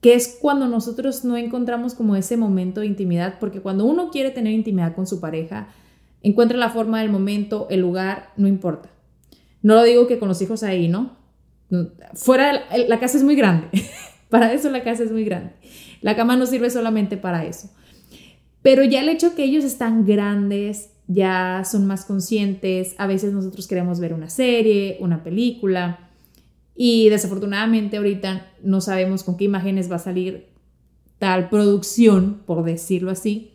que 0.01 0.15
es 0.15 0.37
cuando 0.41 0.67
nosotros 0.67 1.23
no 1.23 1.37
encontramos 1.37 1.93
como 1.93 2.15
ese 2.15 2.37
momento 2.37 2.81
de 2.81 2.87
intimidad, 2.87 3.37
porque 3.39 3.61
cuando 3.61 3.85
uno 3.85 4.09
quiere 4.09 4.31
tener 4.31 4.53
intimidad 4.53 4.95
con 4.95 5.05
su 5.05 5.19
pareja, 5.19 5.69
encuentra 6.23 6.57
la 6.57 6.71
forma 6.71 7.01
del 7.01 7.11
momento, 7.11 7.67
el 7.69 7.81
lugar, 7.81 8.33
no 8.35 8.47
importa. 8.47 8.89
No 9.61 9.75
lo 9.75 9.83
digo 9.83 10.07
que 10.07 10.17
con 10.17 10.27
los 10.27 10.41
hijos 10.41 10.63
ahí, 10.63 10.87
¿no? 10.87 11.17
Fuera, 12.13 12.63
la 12.87 12.99
casa 12.99 13.17
es 13.17 13.23
muy 13.23 13.35
grande. 13.35 13.67
para 14.29 14.53
eso 14.53 14.69
la 14.69 14.83
casa 14.83 15.03
es 15.03 15.11
muy 15.11 15.23
grande. 15.23 15.53
La 16.01 16.15
cama 16.15 16.35
no 16.35 16.45
sirve 16.45 16.69
solamente 16.69 17.17
para 17.17 17.45
eso. 17.45 17.69
Pero 18.61 18.83
ya 18.83 19.01
el 19.01 19.09
hecho 19.09 19.35
que 19.35 19.43
ellos 19.43 19.63
están 19.63 20.05
grandes, 20.05 20.89
ya 21.07 21.63
son 21.65 21.85
más 21.85 22.05
conscientes, 22.05 22.95
a 22.97 23.07
veces 23.07 23.31
nosotros 23.31 23.67
queremos 23.67 23.99
ver 23.99 24.13
una 24.13 24.29
serie, 24.29 24.97
una 24.99 25.23
película, 25.23 26.09
y 26.75 27.09
desafortunadamente 27.09 27.97
ahorita 27.97 28.47
no 28.63 28.81
sabemos 28.81 29.23
con 29.23 29.37
qué 29.37 29.45
imágenes 29.45 29.89
va 29.89 29.97
a 29.97 29.99
salir 29.99 30.47
tal 31.19 31.49
producción, 31.49 32.41
por 32.45 32.63
decirlo 32.63 33.11
así, 33.11 33.53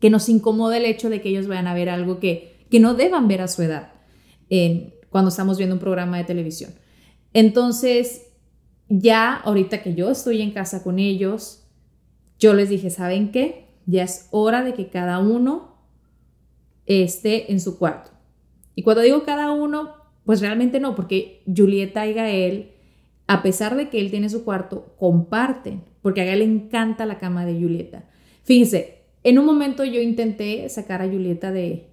que 0.00 0.10
nos 0.10 0.28
incomoda 0.28 0.76
el 0.76 0.84
hecho 0.84 1.08
de 1.08 1.22
que 1.22 1.30
ellos 1.30 1.46
vayan 1.46 1.66
a 1.66 1.74
ver 1.74 1.88
algo 1.88 2.18
que, 2.18 2.66
que 2.70 2.80
no 2.80 2.94
deban 2.94 3.28
ver 3.28 3.40
a 3.40 3.48
su 3.48 3.62
edad 3.62 3.92
cuando 5.10 5.30
estamos 5.30 5.58
viendo 5.58 5.76
un 5.76 5.80
programa 5.80 6.18
de 6.18 6.24
televisión. 6.24 6.74
Entonces, 7.34 8.28
ya 8.88 9.34
ahorita 9.34 9.82
que 9.82 9.94
yo 9.94 10.10
estoy 10.10 10.40
en 10.40 10.52
casa 10.52 10.82
con 10.82 10.98
ellos, 10.98 11.66
yo 12.38 12.54
les 12.54 12.68
dije, 12.68 12.90
¿saben 12.90 13.32
qué? 13.32 13.66
Ya 13.86 14.04
es 14.04 14.28
hora 14.30 14.62
de 14.62 14.72
que 14.72 14.88
cada 14.88 15.18
uno 15.18 15.74
esté 16.86 17.52
en 17.52 17.60
su 17.60 17.78
cuarto. 17.78 18.10
Y 18.74 18.82
cuando 18.82 19.02
digo 19.02 19.24
cada 19.24 19.50
uno, 19.50 19.94
pues 20.24 20.40
realmente 20.40 20.80
no, 20.80 20.94
porque 20.94 21.42
Julieta 21.46 22.06
y 22.06 22.14
Gael, 22.14 22.70
a 23.26 23.42
pesar 23.42 23.76
de 23.76 23.88
que 23.88 24.00
él 24.00 24.10
tiene 24.10 24.28
su 24.28 24.44
cuarto, 24.44 24.94
comparten, 24.98 25.82
porque 26.02 26.22
a 26.22 26.24
Gael 26.24 26.38
le 26.38 26.44
encanta 26.44 27.04
la 27.04 27.18
cama 27.18 27.44
de 27.44 27.60
Julieta. 27.60 28.04
Fíjense, 28.44 29.02
en 29.22 29.38
un 29.38 29.46
momento 29.46 29.84
yo 29.84 30.00
intenté 30.00 30.68
sacar 30.68 31.02
a 31.02 31.08
Julieta 31.08 31.50
de, 31.50 31.88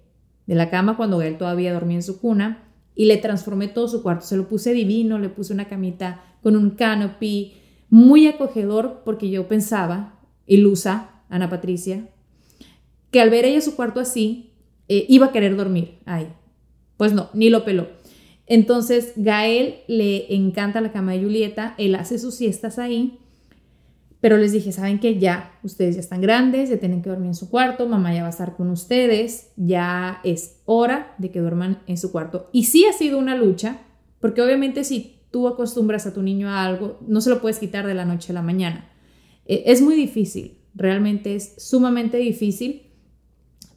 de 0.46 0.54
la 0.54 0.70
cama 0.70 0.96
cuando 0.96 1.18
Gael 1.18 1.36
todavía 1.36 1.72
dormía 1.72 1.96
en 1.96 2.02
su 2.02 2.20
cuna 2.20 2.71
y 2.94 3.06
le 3.06 3.16
transformé 3.16 3.68
todo 3.68 3.88
su 3.88 4.02
cuarto. 4.02 4.26
Se 4.26 4.36
lo 4.36 4.48
puse 4.48 4.72
divino, 4.72 5.18
le 5.18 5.28
puse 5.28 5.52
una 5.52 5.68
camita 5.68 6.22
con 6.42 6.56
un 6.56 6.70
canopy 6.70 7.54
muy 7.88 8.26
acogedor 8.26 9.02
porque 9.04 9.30
yo 9.30 9.48
pensaba, 9.48 10.20
ilusa, 10.46 11.22
Ana 11.28 11.48
Patricia, 11.48 12.08
que 13.10 13.20
al 13.20 13.30
ver 13.30 13.44
ella 13.44 13.60
su 13.60 13.76
cuarto 13.76 14.00
así, 14.00 14.52
eh, 14.88 15.06
iba 15.08 15.26
a 15.26 15.32
querer 15.32 15.56
dormir 15.56 15.98
ahí. 16.04 16.28
Pues 16.96 17.12
no, 17.12 17.30
ni 17.32 17.50
lo 17.50 17.64
peló. 17.64 17.88
Entonces, 18.46 19.12
Gael 19.16 19.76
le 19.86 20.34
encanta 20.34 20.80
la 20.80 20.92
cama 20.92 21.12
de 21.12 21.22
Julieta, 21.22 21.74
él 21.78 21.94
hace 21.94 22.18
sus 22.18 22.34
siestas 22.34 22.78
ahí 22.78 23.18
pero 24.22 24.36
les 24.36 24.52
dije, 24.52 24.70
¿saben 24.70 25.00
qué? 25.00 25.18
Ya, 25.18 25.58
ustedes 25.64 25.96
ya 25.96 26.00
están 26.00 26.20
grandes, 26.20 26.70
ya 26.70 26.78
tienen 26.78 27.02
que 27.02 27.10
dormir 27.10 27.26
en 27.26 27.34
su 27.34 27.50
cuarto, 27.50 27.88
mamá 27.88 28.14
ya 28.14 28.20
va 28.20 28.28
a 28.28 28.30
estar 28.30 28.54
con 28.54 28.70
ustedes, 28.70 29.50
ya 29.56 30.20
es 30.22 30.62
hora 30.64 31.16
de 31.18 31.32
que 31.32 31.40
duerman 31.40 31.82
en 31.88 31.98
su 31.98 32.12
cuarto. 32.12 32.48
Y 32.52 32.66
sí 32.66 32.84
ha 32.84 32.92
sido 32.92 33.18
una 33.18 33.34
lucha, 33.34 33.80
porque 34.20 34.40
obviamente 34.40 34.84
si 34.84 35.22
tú 35.32 35.48
acostumbras 35.48 36.06
a 36.06 36.14
tu 36.14 36.22
niño 36.22 36.48
a 36.48 36.64
algo, 36.64 37.00
no 37.04 37.20
se 37.20 37.30
lo 37.30 37.40
puedes 37.40 37.58
quitar 37.58 37.84
de 37.84 37.94
la 37.94 38.04
noche 38.04 38.30
a 38.30 38.34
la 38.34 38.42
mañana. 38.42 38.88
E, 39.44 39.64
es 39.66 39.82
muy 39.82 39.96
difícil, 39.96 40.60
realmente 40.72 41.34
es 41.34 41.56
sumamente 41.58 42.18
difícil, 42.18 42.92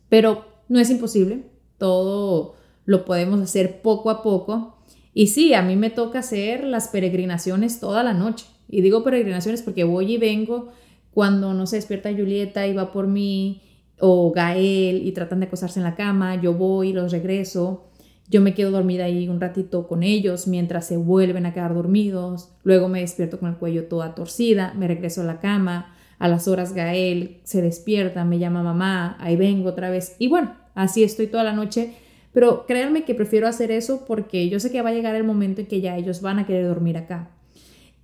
pero 0.09 0.45
no 0.69 0.79
es 0.79 0.91
imposible, 0.91 1.49
todo 1.79 2.53
lo 2.85 3.03
podemos 3.03 3.41
hacer 3.41 3.81
poco 3.81 4.11
a 4.11 4.21
poco. 4.21 4.77
Y 5.11 5.25
sí, 5.25 5.55
a 5.55 5.63
mí 5.63 5.75
me 5.75 5.89
toca 5.89 6.19
hacer 6.19 6.65
las 6.65 6.89
peregrinaciones 6.89 7.79
toda 7.79 8.03
la 8.03 8.13
noche 8.13 8.45
y 8.67 8.81
digo 8.81 9.03
peregrinaciones 9.03 9.61
porque 9.61 9.83
voy 9.83 10.13
y 10.13 10.17
vengo 10.17 10.71
cuando 11.13 11.53
no 11.53 11.65
se 11.65 11.77
despierta 11.77 12.11
Julieta 12.11 12.67
y 12.67 12.73
va 12.73 12.91
por 12.91 13.07
mí, 13.07 13.61
o 13.99 14.31
Gael 14.31 15.07
y 15.07 15.11
tratan 15.13 15.39
de 15.39 15.45
acostarse 15.45 15.79
en 15.79 15.85
la 15.85 15.95
cama, 15.95 16.35
yo 16.41 16.53
voy 16.53 16.89
y 16.89 16.93
los 16.93 17.11
regreso. 17.11 17.85
Yo 18.27 18.41
me 18.41 18.53
quedo 18.53 18.71
dormida 18.71 19.05
ahí 19.05 19.27
un 19.29 19.39
ratito 19.39 19.87
con 19.87 20.01
ellos 20.03 20.47
mientras 20.47 20.87
se 20.87 20.97
vuelven 20.97 21.45
a 21.45 21.53
quedar 21.53 21.73
dormidos. 21.73 22.49
Luego 22.63 22.89
me 22.89 23.01
despierto 23.01 23.39
con 23.39 23.49
el 23.49 23.55
cuello 23.55 23.85
toda 23.85 24.15
torcida, 24.15 24.73
me 24.75 24.87
regreso 24.87 25.21
a 25.21 25.25
la 25.25 25.39
cama. 25.39 25.95
A 26.17 26.27
las 26.27 26.47
horas 26.47 26.73
Gael 26.73 27.41
se 27.43 27.61
despierta, 27.61 28.25
me 28.25 28.39
llama 28.39 28.63
mamá, 28.63 29.15
ahí 29.19 29.35
vengo 29.35 29.69
otra 29.69 29.89
vez. 29.89 30.15
Y 30.17 30.27
bueno, 30.27 30.55
así 30.73 31.03
estoy 31.03 31.27
toda 31.27 31.43
la 31.43 31.53
noche. 31.53 31.93
Pero 32.33 32.65
créanme 32.65 33.05
que 33.05 33.15
prefiero 33.15 33.47
hacer 33.47 33.71
eso 33.71 34.05
porque 34.05 34.49
yo 34.49 34.59
sé 34.59 34.71
que 34.71 34.81
va 34.81 34.89
a 34.89 34.93
llegar 34.93 35.15
el 35.15 35.23
momento 35.23 35.61
en 35.61 35.67
que 35.67 35.81
ya 35.81 35.95
ellos 35.95 36.21
van 36.21 36.39
a 36.39 36.47
querer 36.47 36.67
dormir 36.67 36.97
acá. 36.97 37.29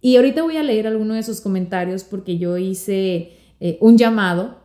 Y 0.01 0.15
ahorita 0.15 0.41
voy 0.41 0.57
a 0.57 0.63
leer 0.63 0.87
algunos 0.87 1.15
de 1.15 1.23
sus 1.23 1.41
comentarios 1.41 2.03
porque 2.03 2.37
yo 2.37 2.57
hice 2.57 3.33
eh, 3.59 3.77
un 3.79 3.97
llamado 3.97 4.59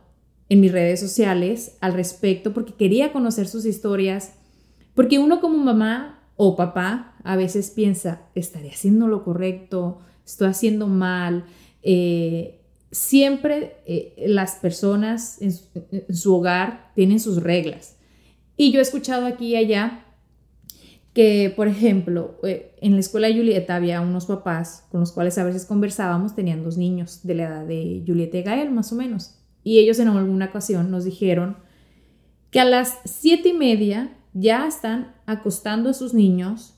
en 0.49 0.59
mis 0.59 0.71
redes 0.71 0.99
sociales 0.99 1.77
al 1.79 1.93
respecto 1.93 2.53
porque 2.53 2.73
quería 2.73 3.13
conocer 3.13 3.47
sus 3.47 3.65
historias, 3.65 4.33
porque 4.95 5.19
uno 5.19 5.39
como 5.39 5.57
mamá 5.59 6.19
o 6.35 6.55
papá 6.55 7.15
a 7.23 7.35
veces 7.35 7.69
piensa, 7.69 8.21
estaré 8.33 8.69
haciendo 8.69 9.07
lo 9.07 9.23
correcto, 9.23 9.99
estoy 10.25 10.47
haciendo 10.47 10.87
mal, 10.87 11.45
eh, 11.83 12.61
siempre 12.91 13.77
eh, 13.85 14.25
las 14.27 14.55
personas 14.55 15.41
en 15.41 15.51
su, 16.15 16.35
hogar 16.35 16.91
tienen 16.95 17.19
sus 17.19 17.43
reglas. 17.43 17.97
Y 18.55 18.71
yo 18.71 18.79
he 18.79 18.81
escuchado 18.81 19.25
aquí 19.25 19.49
y 19.49 19.55
allá 19.55 20.05
que, 21.17 21.51
por 21.55 21.67
ejemplo, 21.67 22.35
eh, 22.43 22.75
en 22.79 22.93
la 22.93 22.99
escuela 22.99 23.27
de 23.27 23.33
Julieta 23.33 23.75
había 23.75 24.01
unos 24.01 24.27
papás 24.27 24.85
con 24.91 24.99
los 24.99 25.11
cuales 25.11 25.35
a 25.39 25.43
veces 25.43 25.65
conversábamos, 25.65 26.35
tenían 26.35 26.63
dos 26.63 26.77
niños 26.77 27.21
de 27.23 27.33
la 27.33 27.43
edad 27.45 27.65
de 27.65 28.03
Julieta 28.05 28.37
y 28.37 28.43
Gael, 28.43 28.69
más 28.69 28.93
o 28.93 28.95
menos. 28.95 29.33
Y 29.63 29.79
ellos 29.79 29.97
en 29.97 30.09
alguna 30.09 30.45
ocasión 30.45 30.91
nos 30.91 31.05
dijeron 31.05 31.57
que 32.51 32.59
a 32.59 32.65
las 32.65 32.99
siete 33.05 33.49
y 33.49 33.53
media 33.53 34.15
ya 34.33 34.67
están 34.67 35.15
acostando 35.25 35.89
a 35.89 35.95
sus 35.95 36.13
niños, 36.13 36.75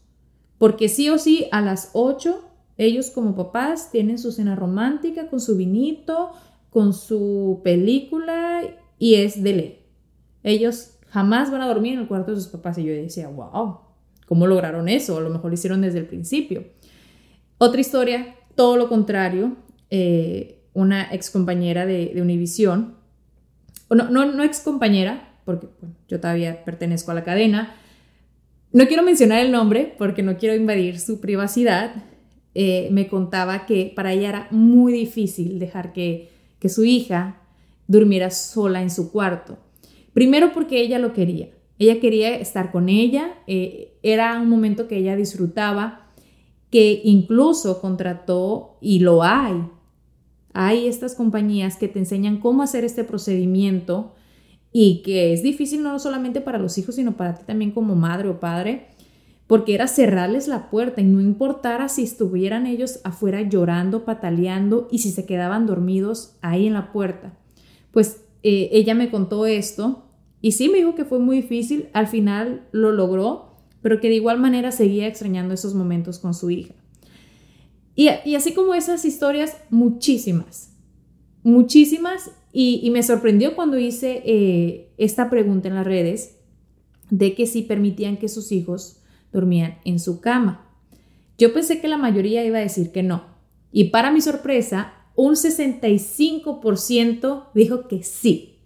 porque 0.58 0.88
sí 0.88 1.10
o 1.10 1.18
sí 1.18 1.50
a 1.52 1.60
las 1.60 1.90
ocho 1.92 2.46
ellos 2.78 3.12
como 3.12 3.36
papás 3.36 3.92
tienen 3.92 4.18
su 4.18 4.32
cena 4.32 4.56
romántica 4.56 5.28
con 5.28 5.42
su 5.42 5.58
vinito, 5.58 6.32
con 6.70 6.94
su 6.94 7.60
película 7.62 8.62
y 8.98 9.16
es 9.16 9.44
de. 9.44 9.86
Ellos 10.44 10.92
jamás 11.08 11.52
van 11.52 11.62
a 11.62 11.68
dormir 11.68 11.96
en 11.96 12.00
el 12.00 12.08
cuarto 12.08 12.32
de 12.32 12.38
sus 12.38 12.48
papás 12.48 12.78
y 12.78 12.86
yo 12.86 12.94
decía, 12.94 13.28
wow, 13.28 13.89
¿cómo 14.30 14.46
lograron 14.46 14.88
eso? 14.88 15.18
A 15.18 15.22
lo 15.22 15.30
mejor 15.30 15.50
lo 15.50 15.56
hicieron 15.56 15.82
desde 15.82 15.98
el 15.98 16.06
principio. 16.06 16.64
Otra 17.58 17.82
historia, 17.82 18.36
todo 18.56 18.78
lo 18.78 18.88
contrario, 18.88 19.58
eh, 19.90 20.62
una 20.74 21.14
ex 21.14 21.32
compañera 21.32 21.88
de, 21.88 22.12
de 22.14 22.22
Univision, 22.22 22.96
no, 23.90 24.10
no, 24.10 24.32
no 24.32 24.44
ex 24.44 24.60
compañera, 24.60 25.42
porque 25.46 25.68
yo 26.08 26.20
todavía 26.20 26.64
pertenezco 26.64 27.10
a 27.10 27.16
la 27.16 27.24
cadena, 27.24 27.76
no 28.72 28.86
quiero 28.88 29.02
mencionar 29.02 29.40
el 29.40 29.52
nombre 29.52 29.96
porque 29.98 30.22
no 30.22 30.38
quiero 30.38 30.56
invadir 30.56 31.00
su 31.00 31.20
privacidad, 31.20 31.92
eh, 32.54 32.90
me 32.92 33.08
contaba 33.08 33.66
que 33.66 33.92
para 33.96 34.14
ella 34.14 34.30
era 34.30 34.48
muy 34.52 34.94
difícil 34.94 35.60
dejar 35.60 35.92
que, 35.92 36.30
su 36.68 36.84
hija 36.84 37.42
durmiera 37.88 38.30
sola 38.30 38.82
en 38.82 38.92
su 38.92 39.12
cuarto. 39.12 39.58
Primero 40.14 40.52
porque 40.52 40.82
ella 40.82 41.00
lo 41.00 41.14
quería. 41.14 41.48
Ella 41.80 42.00
quería 42.00 42.36
estar 42.36 42.72
con 42.72 42.90
ella, 42.90 43.36
eh, 43.48 43.98
era 44.04 44.40
un 44.40 44.50
momento 44.50 44.88
que 44.88 44.98
ella 44.98 45.16
disfrutaba, 45.16 46.08
que 46.70 47.02
incluso 47.04 47.82
contrató, 47.82 48.78
y 48.82 49.00
lo 49.00 49.24
hay, 49.24 49.64
hay 50.54 50.88
estas 50.88 51.16
compañías 51.16 51.78
que 51.78 51.88
te 51.88 52.00
enseñan 52.00 52.40
cómo 52.40 52.64
hacer 52.64 52.84
este 52.84 53.04
procedimiento 53.04 54.14
y 54.72 55.02
que 55.04 55.34
es 55.34 55.42
difícil 55.42 55.82
no 55.84 55.98
solamente 56.00 56.42
para 56.42 56.60
los 56.60 56.78
hijos, 56.78 56.96
sino 56.96 57.16
para 57.18 57.36
ti 57.36 57.44
también 57.46 57.72
como 57.72 57.96
madre 57.96 58.30
o 58.30 58.40
padre, 58.40 58.88
porque 59.48 59.74
era 59.74 59.88
cerrarles 59.88 60.48
la 60.48 60.70
puerta 60.70 61.02
y 61.02 61.06
no 61.06 61.22
importara 61.22 61.90
si 61.90 62.04
estuvieran 62.04 62.68
ellos 62.68 63.00
afuera 63.04 63.42
llorando, 63.42 64.06
pataleando 64.06 64.88
y 64.92 65.00
si 65.00 65.12
se 65.12 65.26
quedaban 65.26 65.66
dormidos 65.66 66.36
ahí 66.42 66.68
en 66.68 66.74
la 66.74 66.92
puerta. 66.92 67.34
Pues 67.92 68.26
eh, 68.44 68.70
ella 68.74 68.94
me 68.94 69.10
contó 69.10 69.46
esto 69.46 70.09
y 70.42 70.54
sí 70.54 70.70
me 70.70 70.78
dijo 70.78 70.96
que 70.96 71.06
fue 71.06 71.20
muy 71.20 71.38
difícil, 71.38 71.90
al 71.94 72.08
final 72.08 72.68
lo 72.72 72.92
logró, 72.92 73.58
pero 73.82 74.00
que 74.00 74.10
de 74.10 74.16
igual 74.16 74.40
manera 74.40 74.72
seguía 74.72 75.08
extrañando 75.08 75.54
esos 75.54 75.74
momentos 75.74 76.20
con 76.20 76.34
su 76.34 76.50
hija. 76.50 76.74
Y, 77.96 78.08
así 78.36 78.54
como 78.54 78.76
esas 78.76 79.04
historias, 79.04 79.58
muchísimas, 79.70 80.74
muchísimas, 81.44 82.32
y, 82.54 82.90
me 82.92 83.04
sorprendió 83.04 83.56
cuando 83.56 83.78
hice 83.78 84.24
eh, 84.26 84.94
esta 84.98 85.30
pregunta 85.30 85.68
en 85.68 85.76
las 85.76 85.86
redes 85.86 86.38
de 87.10 87.36
que 87.36 87.46
si 87.46 87.64
permitían 87.64 88.16
que 88.16 88.30
sus 88.30 88.54
hijos 88.54 89.02
dormían 89.34 89.80
en 89.84 90.00
su 90.00 90.22
cama. 90.22 90.66
Yo 91.38 91.54
pensé 91.54 91.82
que 91.82 91.90
la 91.90 91.98
mayoría 91.98 92.46
iba 92.46 92.58
a 92.58 92.62
decir 92.62 92.92
que 92.92 93.04
no. 93.04 93.26
Y 93.72 93.86
para 93.86 94.12
mi 94.12 94.20
sorpresa, 94.22 94.94
un 95.16 95.36
65% 95.36 97.46
dijo 97.54 97.88
que 97.88 98.04
sí. 98.04 98.59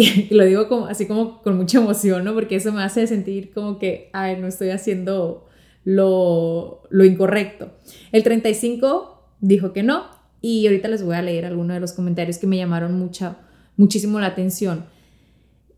Y 0.00 0.32
lo 0.32 0.44
digo 0.44 0.68
como, 0.68 0.86
así 0.86 1.06
como 1.06 1.42
con 1.42 1.56
mucha 1.56 1.78
emoción, 1.78 2.22
¿no? 2.22 2.32
Porque 2.32 2.54
eso 2.54 2.72
me 2.72 2.84
hace 2.84 3.08
sentir 3.08 3.52
como 3.52 3.80
que, 3.80 4.10
ay, 4.12 4.36
no 4.40 4.46
estoy 4.46 4.70
haciendo 4.70 5.48
lo, 5.82 6.82
lo 6.88 7.04
incorrecto. 7.04 7.72
El 8.12 8.22
35% 8.22 9.08
dijo 9.40 9.72
que 9.72 9.82
no. 9.82 10.04
Y 10.40 10.64
ahorita 10.68 10.86
les 10.86 11.02
voy 11.02 11.16
a 11.16 11.22
leer 11.22 11.44
algunos 11.44 11.74
de 11.74 11.80
los 11.80 11.94
comentarios 11.94 12.38
que 12.38 12.46
me 12.46 12.56
llamaron 12.56 12.96
mucha, 12.96 13.38
muchísimo 13.76 14.20
la 14.20 14.28
atención. 14.28 14.84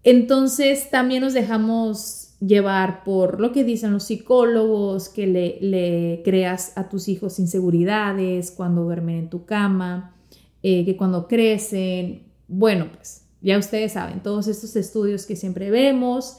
Entonces, 0.03 0.91
también 0.91 1.23
nos 1.23 1.33
dejamos 1.33 2.35
llevar 2.41 3.05
por 3.05 3.41
lo 3.41 3.53
que 3.53 3.65
dicen 3.65 3.91
los 3.91 4.05
psicólogos, 4.05 5.09
que 5.09 5.27
le, 5.27 6.21
creas 6.25 6.77
a 6.77 6.91
tus 6.91 7.09
hijos 7.09 7.39
inseguridades 7.39 8.51
cuando 8.51 8.83
duermen 8.83 9.17
en 9.17 9.31
tu 9.31 9.47
cama, 9.47 10.15
eh, 10.63 10.85
que 10.85 10.99
cuando 10.99 11.27
crecen, 11.27 12.25
bueno, 12.49 12.89
pues 12.95 13.20
ya 13.43 13.59
ustedes 13.59 13.93
saben, 13.93 14.23
todos 14.23 14.49
estos 14.49 14.77
estudios 14.77 15.27
que 15.27 15.37
siempre 15.37 15.71
vemos 15.71 16.39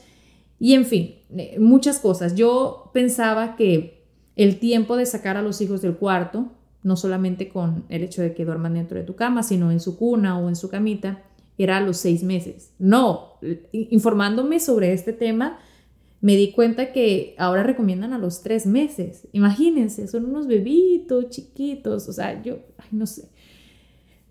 y 0.59 0.75
en 0.75 0.85
fin, 0.85 1.15
eh, 1.35 1.57
muchas 1.59 1.99
cosas. 1.99 2.35
Yo 2.35 2.91
pensaba 2.93 3.55
que 3.55 4.05
el 4.35 4.59
tiempo 4.59 4.95
de 4.95 5.07
sacar 5.07 5.35
a 5.35 5.41
los 5.41 5.59
hijos 5.59 5.81
del 5.81 5.95
cuarto, 5.95 6.51
no 6.83 6.95
solamente 6.95 7.49
con 7.49 7.85
el 7.89 8.03
hecho 8.03 8.21
de 8.21 8.33
que 8.35 8.45
duerman 8.45 8.75
dentro 8.75 8.97
de 8.97 9.03
tu 9.03 9.15
cama, 9.15 9.41
sino 9.41 9.71
en 9.71 9.79
su 9.79 9.97
cuna 9.97 10.37
o 10.37 10.49
en 10.49 10.55
su 10.55 10.69
camita, 10.69 11.23
era 11.57 11.77
a 11.77 11.81
los 11.81 11.97
seis 11.97 12.23
meses. 12.23 12.73
No, 12.77 13.39
informándome 13.71 14.59
sobre 14.59 14.93
este 14.93 15.13
tema, 15.13 15.59
me 16.21 16.35
di 16.35 16.51
cuenta 16.51 16.91
que 16.91 17.35
ahora 17.39 17.63
recomiendan 17.63 18.13
a 18.13 18.19
los 18.19 18.43
tres 18.43 18.67
meses. 18.67 19.27
Imagínense, 19.31 20.07
son 20.07 20.25
unos 20.25 20.45
bebitos 20.45 21.29
chiquitos, 21.29 22.07
o 22.07 22.13
sea, 22.13 22.41
yo, 22.43 22.59
no 22.91 23.07
sé. 23.07 23.29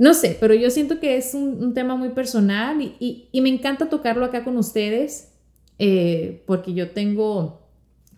No 0.00 0.14
sé, 0.14 0.34
pero 0.40 0.54
yo 0.54 0.70
siento 0.70 0.98
que 0.98 1.18
es 1.18 1.34
un, 1.34 1.74
tema 1.74 1.94
muy 1.94 2.08
personal 2.08 2.80
y, 2.80 3.28
me 3.38 3.50
encanta 3.50 3.90
tocarlo 3.90 4.24
acá 4.24 4.44
con 4.44 4.56
ustedes 4.56 5.34
eh, 5.78 6.42
porque 6.46 6.72
yo 6.72 6.92
tengo 6.92 7.68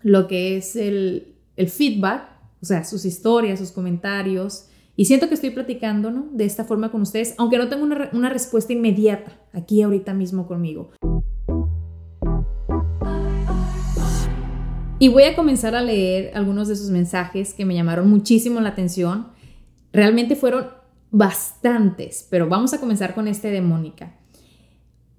lo 0.01 0.27
que 0.27 0.55
es 0.55 0.77
el, 0.77 1.35
feedback, 1.57 2.29
o 2.61 2.65
sea, 2.65 2.85
sus 2.85 3.03
historias, 3.03 3.59
sus 3.59 3.73
comentarios, 3.73 4.69
y 4.95 5.03
siento 5.03 5.27
que 5.27 5.33
estoy 5.33 5.49
platicando 5.49 6.29
de 6.31 6.45
esta 6.45 6.63
forma 6.63 6.89
con 6.89 7.01
ustedes, 7.01 7.35
aunque 7.37 7.57
no 7.57 7.67
tengo 7.67 7.83
una, 7.83 8.09
una 8.13 8.29
respuesta 8.29 8.71
inmediata 8.71 9.37
aquí 9.51 9.81
ahorita 9.81 10.13
mismo 10.13 10.47
conmigo. 10.47 10.91
Y 14.99 15.09
voy 15.09 15.23
a 15.23 15.35
comenzar 15.35 15.75
a 15.75 15.81
leer 15.81 16.31
algunos 16.33 16.69
de 16.69 16.77
sus 16.77 16.91
mensajes 16.91 17.53
que 17.53 17.65
me 17.65 17.75
llamaron 17.75 18.09
muchísimo 18.09 18.61
la 18.61 18.69
atención. 18.69 19.27
Realmente 19.91 20.37
fueron 20.37 20.81
bastantes, 21.13 22.27
pero 22.29 22.49
vamos 22.49 22.73
a 22.73 22.79
comenzar 22.79 23.13
con 23.13 23.27
este 23.27 23.51
de 23.51 23.61
Mónica. 23.61 24.17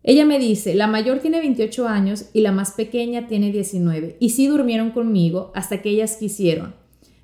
Ella 0.03 0.27
me 0.27 0.41
dice, 0.41 0.75
la 0.75 0.89
mayor 0.89 1.21
tiene 1.21 1.39
28 1.39 1.89
años 1.89 2.27
y 2.35 2.41
la 2.41 2.53
más 2.53 2.73
pequeña 2.73 3.29
tiene 3.29 3.53
19, 3.53 4.17
y 4.19 4.31
sí 4.31 4.49
durmieron 4.49 4.91
conmigo 4.91 5.53
hasta 5.55 5.81
que 5.81 5.91
ellas 5.91 6.17
quisieron. 6.17 6.75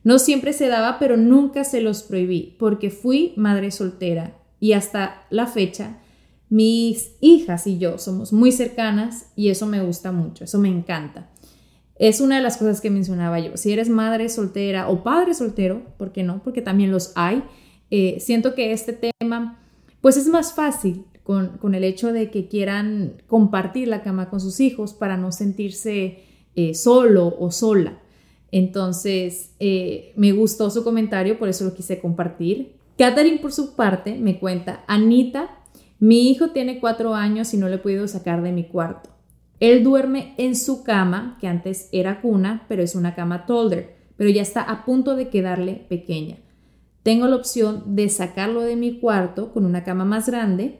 No 0.04 0.18
siempre 0.18 0.54
se 0.54 0.68
daba, 0.68 0.98
pero 0.98 1.16
nunca 1.18 1.64
se 1.64 1.83
los 1.83 2.04
prohibí, 2.04 2.56
porque 2.59 2.90
fui 2.90 3.35
madre 3.37 3.72
soltera 3.72 4.38
y 4.61 4.72
hasta 4.72 5.26
la 5.30 5.46
fecha 5.46 5.98
mis 6.48 7.12
hijas 7.20 7.66
y 7.66 7.78
yo 7.78 7.98
somos 7.98 8.33
muy 8.33 8.52
cercanas 8.52 9.30
y 9.37 9.50
eso 9.50 9.66
me 9.66 9.83
gusta 9.83 10.12
mucho, 10.12 10.44
eso 10.44 10.59
me 10.59 10.68
encanta. 10.68 11.28
Es 11.96 12.20
una 12.20 12.37
de 12.37 12.42
las 12.42 12.56
cosas 12.56 12.80
que 12.80 12.88
mencionaba 12.88 13.40
yo. 13.40 13.56
Si 13.56 13.72
eres 13.72 13.88
madre 13.88 14.28
soltera 14.28 14.88
o 14.88 15.02
padre 15.02 15.35
soltero, 15.35 15.83
¿por 15.98 16.12
qué 16.12 16.22
no? 16.22 16.42
Porque 16.42 16.62
también 16.62 16.90
los 16.90 17.12
hay. 17.14 17.42
Eh, 17.90 18.18
siento 18.20 18.55
que 18.55 18.72
este 18.72 18.92
tema, 18.92 19.59
pues 20.00 20.16
es 20.16 20.29
más 20.29 20.55
fácil 20.55 21.05
con, 21.24 21.74
el 21.74 21.85
hecho 21.85 22.12
de 22.12 22.31
que 22.31 22.48
quieran 22.48 23.22
compartir 23.26 23.88
la 23.88 24.03
cama 24.03 24.31
con 24.31 24.40
sus 24.40 24.61
hijos 24.61 24.94
para 24.94 25.16
no 25.16 25.33
sentirse 25.33 26.24
eh, 26.57 26.74
solo 26.74 27.37
o 27.38 27.50
sola. 27.50 27.98
Entonces, 28.53 29.53
eh, 29.61 30.12
me 30.16 30.33
gustó 30.33 30.70
su 30.70 30.83
comentario, 30.83 31.38
por 31.38 31.48
eso 31.48 31.64
lo 31.64 31.74
quise 31.74 32.00
compartir. 32.00 32.72
Catherine, 32.98 33.38
por 33.38 33.53
su 33.53 33.76
parte, 33.76 34.18
me 34.18 34.40
cuenta, 34.40 34.85
Anita, 34.88 35.59
mi 36.00 36.31
hijo 36.31 36.50
tiene 36.50 36.81
cuatro 36.81 37.14
años 37.14 37.55
y 37.55 37.59
no 37.59 37.68
le 37.68 37.76
he 37.76 37.79
podido 37.79 38.09
sacar 38.09 38.42
de 38.42 38.53
mi 38.53 38.64
cuarto. 38.64 39.11
Él 39.61 39.85
duerme 39.85 40.35
en 40.38 40.57
su 40.57 40.83
cama, 40.83 41.37
que 41.40 41.46
antes 41.46 41.88
era 41.92 42.20
cuna, 42.22 42.64
pero 42.68 42.83
es 42.83 42.94
una 42.94 43.14
cama 43.14 43.46
Tolder, 43.46 43.94
pero 44.16 44.31
ya 44.31 44.42
está 44.42 44.62
a 44.62 44.85
punto 44.85 45.14
de 45.14 45.29
quedarle 45.29 45.87
pequeña. 45.88 46.38
Tengo 47.11 47.27
la 47.27 47.35
opción 47.35 47.96
de 47.96 48.09
sacarlo 48.09 48.61
de 48.61 48.77
mi 48.77 49.01
cuarto 49.01 49.53
con 49.53 49.64
una 49.64 49.83
cama 49.83 50.05
más 50.05 50.29
grande, 50.29 50.79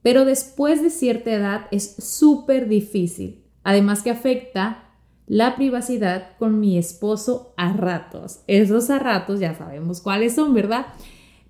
pero 0.00 0.24
después 0.24 0.80
de 0.80 0.90
cierta 0.90 1.32
edad 1.32 1.62
es 1.72 1.96
súper 1.96 2.68
difícil. 2.68 3.42
Además 3.64 4.04
que 4.04 4.10
afecta 4.10 4.84
la 5.26 5.56
privacidad 5.56 6.36
con 6.38 6.60
mi 6.60 6.78
esposo 6.78 7.52
a 7.56 7.72
ratos. 7.72 8.44
Esos 8.46 8.90
a 8.90 9.00
ratos 9.00 9.40
ya 9.40 9.56
sabemos 9.56 10.00
cuáles 10.00 10.36
son, 10.36 10.54
¿verdad? 10.54 10.86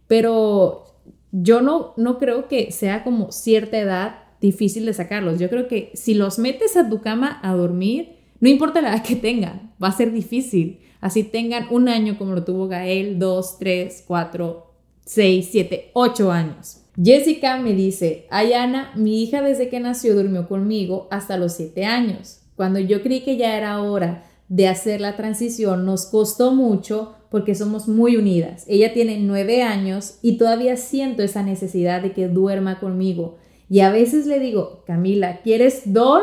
Pero 0.06 0.86
yo 1.30 1.60
no, 1.60 1.92
no 1.98 2.16
creo 2.16 2.48
que 2.48 2.72
sea 2.72 3.04
como 3.04 3.32
cierta 3.32 3.76
edad 3.76 4.14
difícil 4.40 4.86
de 4.86 4.94
sacarlos. 4.94 5.40
Yo 5.40 5.50
creo 5.50 5.68
que 5.68 5.90
si 5.92 6.14
los 6.14 6.38
metes 6.38 6.78
a 6.78 6.88
tu 6.88 7.02
cama 7.02 7.38
a 7.42 7.52
dormir, 7.52 8.16
no 8.40 8.48
importa 8.48 8.80
la 8.80 8.94
edad 8.94 9.04
que 9.04 9.16
tengan, 9.16 9.74
va 9.82 9.88
a 9.88 9.92
ser 9.92 10.10
difícil. 10.10 10.80
Así 11.02 11.24
tengan 11.24 11.66
un 11.70 11.90
año 11.90 12.16
como 12.16 12.32
lo 12.32 12.44
tuvo 12.44 12.68
Gael, 12.68 13.18
dos, 13.18 13.58
tres, 13.58 14.02
cuatro, 14.06 14.72
6, 15.04 15.48
7, 15.50 15.90
8 15.94 16.30
años. 16.30 16.78
Jessica 17.02 17.58
me 17.58 17.72
dice, 17.72 18.26
Ayana, 18.30 18.92
mi 18.94 19.22
hija 19.22 19.42
desde 19.42 19.68
que 19.68 19.80
nació 19.80 20.14
durmió 20.14 20.48
conmigo 20.48 21.08
hasta 21.10 21.36
los 21.36 21.54
7 21.54 21.84
años. 21.84 22.40
Cuando 22.56 22.78
yo 22.78 23.02
creí 23.02 23.22
que 23.22 23.36
ya 23.36 23.56
era 23.56 23.82
hora 23.82 24.24
de 24.48 24.68
hacer 24.68 25.00
la 25.00 25.16
transición, 25.16 25.84
nos 25.84 26.06
costó 26.06 26.54
mucho 26.54 27.14
porque 27.30 27.54
somos 27.54 27.88
muy 27.88 28.16
unidas. 28.16 28.64
Ella 28.68 28.92
tiene 28.92 29.18
9 29.18 29.62
años 29.62 30.18
y 30.22 30.36
todavía 30.36 30.76
siento 30.76 31.22
esa 31.22 31.42
necesidad 31.42 32.02
de 32.02 32.12
que 32.12 32.28
duerma 32.28 32.78
conmigo. 32.78 33.38
Y 33.68 33.80
a 33.80 33.90
veces 33.90 34.26
le 34.26 34.38
digo, 34.38 34.84
Camila, 34.86 35.40
¿quieres 35.42 35.92
doll? 35.92 36.22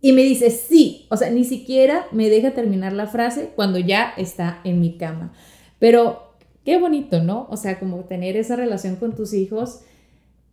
Y 0.00 0.12
me 0.12 0.22
dice, 0.22 0.50
sí. 0.50 1.06
O 1.10 1.16
sea, 1.16 1.30
ni 1.30 1.44
siquiera 1.44 2.06
me 2.12 2.28
deja 2.28 2.52
terminar 2.52 2.92
la 2.92 3.06
frase 3.06 3.52
cuando 3.56 3.78
ya 3.78 4.12
está 4.16 4.60
en 4.64 4.80
mi 4.80 4.96
cama. 4.96 5.32
Pero 5.78 6.34
qué 6.64 6.78
bonito, 6.78 7.22
¿no? 7.22 7.46
O 7.50 7.56
sea, 7.56 7.78
como 7.78 8.04
tener 8.04 8.36
esa 8.36 8.56
relación 8.56 8.96
con 8.96 9.14
tus 9.14 9.32
hijos. 9.32 9.80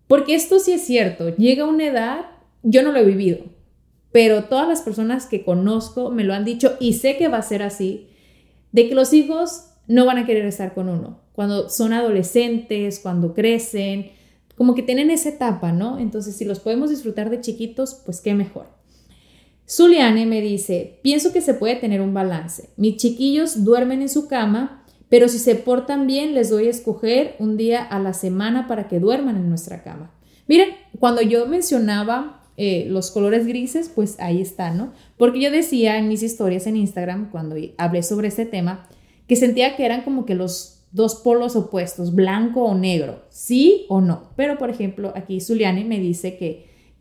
Porque 0.07 0.35
esto 0.35 0.59
sí 0.59 0.73
es 0.73 0.85
cierto. 0.85 1.35
Llega 1.35 1.65
una 1.65 1.87
edad, 1.87 2.25
yo 2.61 2.83
no 2.83 2.91
lo 2.91 2.99
he 2.99 3.05
vivido, 3.05 3.45
pero 4.11 4.45
todas 4.45 4.67
las 4.67 4.81
personas 4.81 5.25
que 5.25 5.43
conozco 5.43 6.11
me 6.11 6.23
lo 6.23 6.33
han 6.33 6.45
dicho 6.45 6.77
y 6.79 6.93
sé 6.93 7.17
que 7.17 7.29
va 7.29 7.39
a 7.39 7.41
ser 7.41 7.63
así, 7.63 8.09
de 8.71 8.87
que 8.87 8.95
los 8.95 9.11
hijos 9.13 9.69
no 9.87 10.05
van 10.05 10.19
a 10.19 10.25
querer 10.25 10.45
estar 10.45 10.73
con 10.73 10.87
uno. 10.87 11.19
Cuando 11.33 11.69
son 11.69 11.93
adolescentes, 11.93 12.99
cuando 12.99 13.33
crecen, 13.33 14.11
como 14.55 14.75
que 14.75 14.83
tienen 14.83 15.09
esa 15.09 15.29
etapa, 15.29 15.71
¿no? 15.71 15.97
Entonces, 15.97 16.35
si 16.35 16.45
los 16.45 16.59
podemos 16.59 16.91
disfrutar 16.91 17.29
de 17.29 17.41
chiquitos, 17.41 18.01
pues 18.05 18.21
qué 18.21 18.35
mejor. 18.35 18.67
Zuliane 19.73 20.25
me 20.25 20.41
dice, 20.41 20.99
pienso 21.01 21.31
que 21.31 21.41
se 21.41 21.53
puede 21.53 21.75
tener 21.77 22.01
un 22.01 22.13
balance. 22.13 22.69
Mis 22.77 22.97
chiquillos 22.97 23.63
duermen 23.63 24.01
en 24.01 24.09
su 24.09 24.27
cama 24.27 24.83
pero 25.13 25.27
si 25.27 25.37
se 25.37 25.53
portan 25.53 26.07
bien, 26.07 26.33
les 26.33 26.49
doy 26.49 26.65
a 26.65 26.71
escoger 26.71 27.35
un 27.37 27.55
día 27.55 27.83
a 27.83 27.99
la 27.99 28.13
semana 28.15 28.67
para 28.67 28.87
que 28.87 28.99
duerman 28.99 29.35
en 29.35 29.47
nuestra 29.47 29.83
cama. 29.83 30.11
Miren, 30.47 30.69
cuando 30.99 31.21
yo 31.21 31.45
mencionaba 31.45 32.41
eh, 32.57 32.87
los 32.89 33.11
colores 33.11 33.45
grises, 33.45 33.91
pues 33.93 34.19
ahí 34.19 34.41
está, 34.41 34.71
¿no? 34.71 34.91
Porque 35.17 35.39
yo 35.39 35.51
decía 35.51 35.99
en 35.99 36.07
mis 36.07 36.23
historias 36.23 36.65
en 36.65 36.77
Instagram, 36.77 37.29
cuando 37.29 37.55
hablé 37.77 38.01
sobre 38.01 38.29
este 38.29 38.47
tema, 38.47 38.87
que 39.27 39.35
sentía 39.35 39.75
que 39.75 39.85
eran 39.85 40.01
como 40.01 40.25
que 40.25 40.33
los 40.33 40.79
dos 40.91 41.13
polos 41.13 41.55
opuestos, 41.55 42.15
blanco 42.15 42.63
o 42.63 42.73
negro, 42.73 43.21
sí 43.29 43.85
o 43.89 44.01
no. 44.01 44.31
Pero, 44.35 44.57
por 44.57 44.71
ejemplo, 44.71 45.13
aquí 45.15 45.41
Zuliani 45.41 45.83
me 45.83 45.99
dice 45.99 46.37
que 46.37 46.72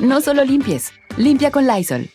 No 0.00 0.20
solo 0.20 0.44
limpies, 0.44 0.92
limpia 1.16 1.50
con 1.50 1.66
Lysol. 1.66 2.08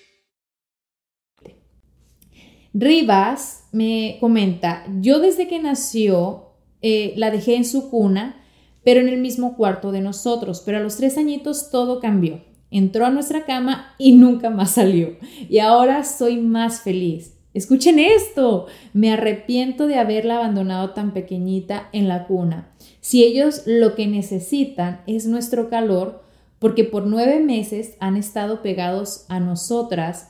Rivas 2.74 3.68
me 3.74 4.18
comenta, 4.22 4.86
yo 5.02 5.20
desde 5.20 5.50
que 5.50 5.60
nació 5.60 6.54
eh, 6.82 7.14
la 7.18 7.30
dejé 7.30 7.58
en 7.58 7.66
su 7.66 7.90
cuna, 7.90 8.42
pero 8.86 9.02
en 9.02 9.10
el 9.10 9.20
mismo 9.20 9.58
cuarto 9.58 9.92
de 9.92 10.00
nosotros, 10.00 10.64
pero 10.66 10.78
a 10.78 10.82
los 10.82 10.96
tres 10.96 11.18
añitos 11.18 11.72
todo 11.72 12.00
cambió. 12.00 12.46
Entró 12.72 13.06
a 13.06 13.10
nuestra 13.10 13.46
cama 13.46 13.94
y 13.98 14.14
nunca 14.14 14.50
más 14.50 14.72
salió. 14.72 15.18
Y 15.50 15.60
ahora 15.60 16.06
soy 16.06 16.38
más 16.38 16.82
feliz. 16.82 17.34
Escuchen 17.54 18.00
esto, 18.00 18.68
me 18.94 19.12
arrepiento 19.12 19.88
de 19.88 19.96
haberla 19.96 20.38
abandonado 20.38 20.92
tan 20.92 21.14
pequeñita 21.14 21.90
en 21.92 22.08
la 22.08 22.28
cuna. 22.28 22.74
Si 23.02 23.26
ellos 23.26 23.64
lo 23.66 23.94
que 23.94 24.08
necesitan 24.08 25.02
es 25.06 25.28
nuestro 25.28 25.70
calor, 25.70 26.23
porque 26.64 26.86
por 26.86 27.06
nueve 27.06 27.42
meses 27.42 27.96
han 28.00 28.16
estado 28.16 28.62
pegados 28.62 29.26
a 29.28 29.42
nosotras. 29.42 30.30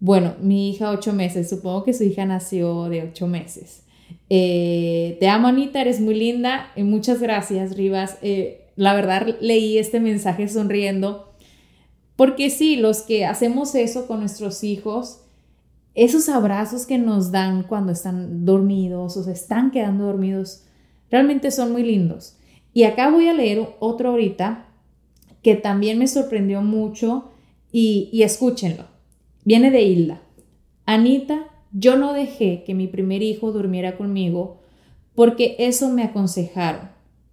Bueno, 0.00 0.34
mi 0.38 0.68
hija 0.68 0.90
ocho 0.90 1.14
meses, 1.14 1.48
supongo 1.48 1.82
que 1.82 1.94
su 1.94 2.04
hija 2.04 2.26
nació 2.26 2.90
de 2.90 3.04
ocho 3.04 3.26
meses. 3.26 3.82
Eh, 4.28 5.16
te 5.18 5.28
amo 5.28 5.48
Anita, 5.48 5.80
eres 5.80 5.98
muy 5.98 6.14
linda. 6.14 6.70
muchas 6.76 7.22
gracias 7.22 7.74
Rivas. 7.74 8.18
Eh, 8.20 8.66
la 8.76 8.92
verdad 8.92 9.26
leí 9.40 9.78
este 9.78 9.98
mensaje 9.98 10.46
sonriendo. 10.46 11.32
Porque 12.16 12.50
sí, 12.50 12.76
los 12.76 13.00
que 13.00 13.24
hacemos 13.24 13.74
eso 13.74 14.06
con 14.06 14.20
nuestros 14.20 14.64
hijos, 14.64 15.20
esos 15.94 16.28
abrazos 16.28 16.84
que 16.84 16.98
nos 16.98 17.32
dan 17.32 17.62
cuando 17.62 17.92
están 17.92 18.44
dormidos 18.44 19.16
o 19.16 19.22
se 19.22 19.32
están 19.32 19.70
quedando 19.70 20.04
dormidos, 20.04 20.64
realmente 21.10 21.50
son 21.50 21.72
muy 21.72 21.82
lindos. 21.82 22.36
Y 22.74 22.82
acá 22.82 23.10
voy 23.10 23.28
a 23.28 23.32
leer 23.32 23.66
otro 23.80 24.10
ahorita 24.10 24.66
que 25.42 25.56
también 25.56 25.98
me 25.98 26.06
sorprendió 26.06 26.62
mucho 26.62 27.30
y, 27.72 28.22
escúchenlo. 28.22 28.84
Viene 29.44 29.70
de 29.70 29.82
Hilda. 29.82 30.22
Anita, 30.86 31.48
yo 31.72 31.96
no 31.96 32.12
dejé 32.12 32.64
que 32.64 32.74
mi 32.74 32.86
primer 32.86 33.22
hijo 33.22 33.50
durmiera 33.52 33.96
conmigo 33.96 34.60
porque 35.14 35.56
eso 35.58 35.90
me 35.90 36.04
aconsejaron, 36.04 36.90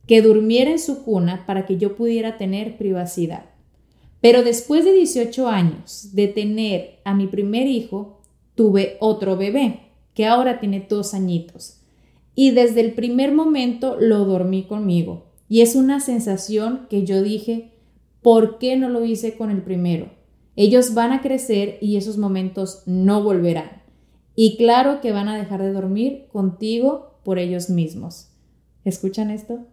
que 0.07 0.21
durmiera 0.21 0.71
en 0.71 0.79
su 0.79 1.03
cuna 1.03 1.45
para 1.45 1.65
que 1.65 1.77
yo 1.77 1.95
pudiera 1.95 2.37
tener 2.37 2.77
privacidad. 2.77 3.45
Pero 4.21 4.43
después 4.43 4.83
de 4.83 4.93
18 4.93 5.47
años 5.47 6.09
de 6.13 6.27
tener 6.27 6.99
a 7.05 7.13
mi 7.13 7.27
primer 7.27 7.67
hijo, 7.67 8.19
tuve 8.55 8.97
otro 8.99 9.37
bebé, 9.37 9.79
que 10.13 10.25
ahora 10.25 10.59
tiene 10.59 10.85
dos 10.87 11.13
añitos. 11.13 11.79
Y 12.35 12.51
desde 12.51 12.81
el 12.81 12.93
primer 12.93 13.33
momento 13.33 13.97
lo 13.99 14.25
dormí 14.25 14.63
conmigo. 14.63 15.25
Y 15.47 15.61
es 15.61 15.75
una 15.75 15.99
sensación 15.99 16.87
que 16.89 17.05
yo 17.05 17.23
dije, 17.23 17.71
¿Por 18.29 18.59
qué 18.59 18.77
no 18.77 18.89
lo 18.89 19.03
hice 19.03 19.33
con 19.33 19.49
el 19.49 19.63
primero? 19.63 20.11
Ellos 20.55 20.93
van 20.93 21.13
a 21.13 21.21
crecer 21.21 21.79
y 21.81 21.97
esos 21.97 22.19
momentos 22.19 22.83
no 22.85 23.23
volverán. 23.23 23.81
Y 24.35 24.55
claro 24.55 25.01
que 25.01 25.11
van 25.11 25.27
a 25.29 25.35
dejar 25.35 25.63
de 25.63 25.73
dormir 25.73 26.27
contigo 26.31 27.19
por 27.23 27.39
ellos 27.39 27.71
mismos. 27.71 28.27
¿Escuchan 28.85 29.31
esto? 29.31 29.65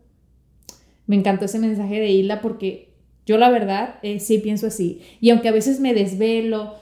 Me 1.06 1.16
encantó 1.16 1.44
ese 1.44 1.58
mensaje 1.58 2.00
de 2.00 2.08
Hilda 2.08 2.40
porque 2.40 2.94
yo 3.26 3.36
la 3.36 3.50
verdad 3.50 3.96
eh, 4.02 4.20
sí 4.20 4.38
pienso 4.38 4.68
así. 4.68 5.02
Y 5.20 5.28
aunque 5.28 5.50
a 5.50 5.52
veces 5.52 5.78
me 5.78 5.92
desvelo 5.92 6.76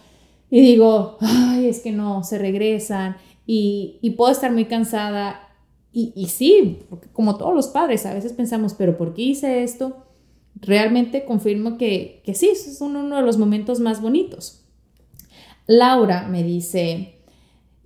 y 0.51 0.61
digo, 0.61 1.17
ay, 1.21 1.67
es 1.67 1.81
que 1.81 1.91
no, 1.91 2.23
se 2.23 2.39
regresan 2.39 3.17
y, 3.47 4.15
puedo 4.17 4.31
estar 4.31 4.53
muy 4.53 4.67
cansada. 4.67 5.41
Y, 5.93 6.13
y 6.15 6.27
sí, 6.27 6.79
como 7.13 7.37
todos 7.37 7.53
los 7.53 7.67
padres, 7.67 8.07
a 8.07 8.15
veces 8.15 8.33
pensamos, 8.33 8.75
pero 8.75 8.97
¿por 8.97 9.13
qué 9.13 9.23
hice 9.23 9.65
esto? 9.65 10.05
Realmente 10.61 11.25
confirmo 11.25 11.77
que, 11.79 12.23
que 12.25 12.35
sí, 12.35 12.49
es 12.49 12.81
uno 12.81 13.17
de 13.17 13.23
los 13.23 13.39
momentos 13.39 13.81
más 13.81 14.01
bonitos. 14.01 14.65
Laura 15.67 16.29
me 16.29 16.43
dice, 16.43 17.15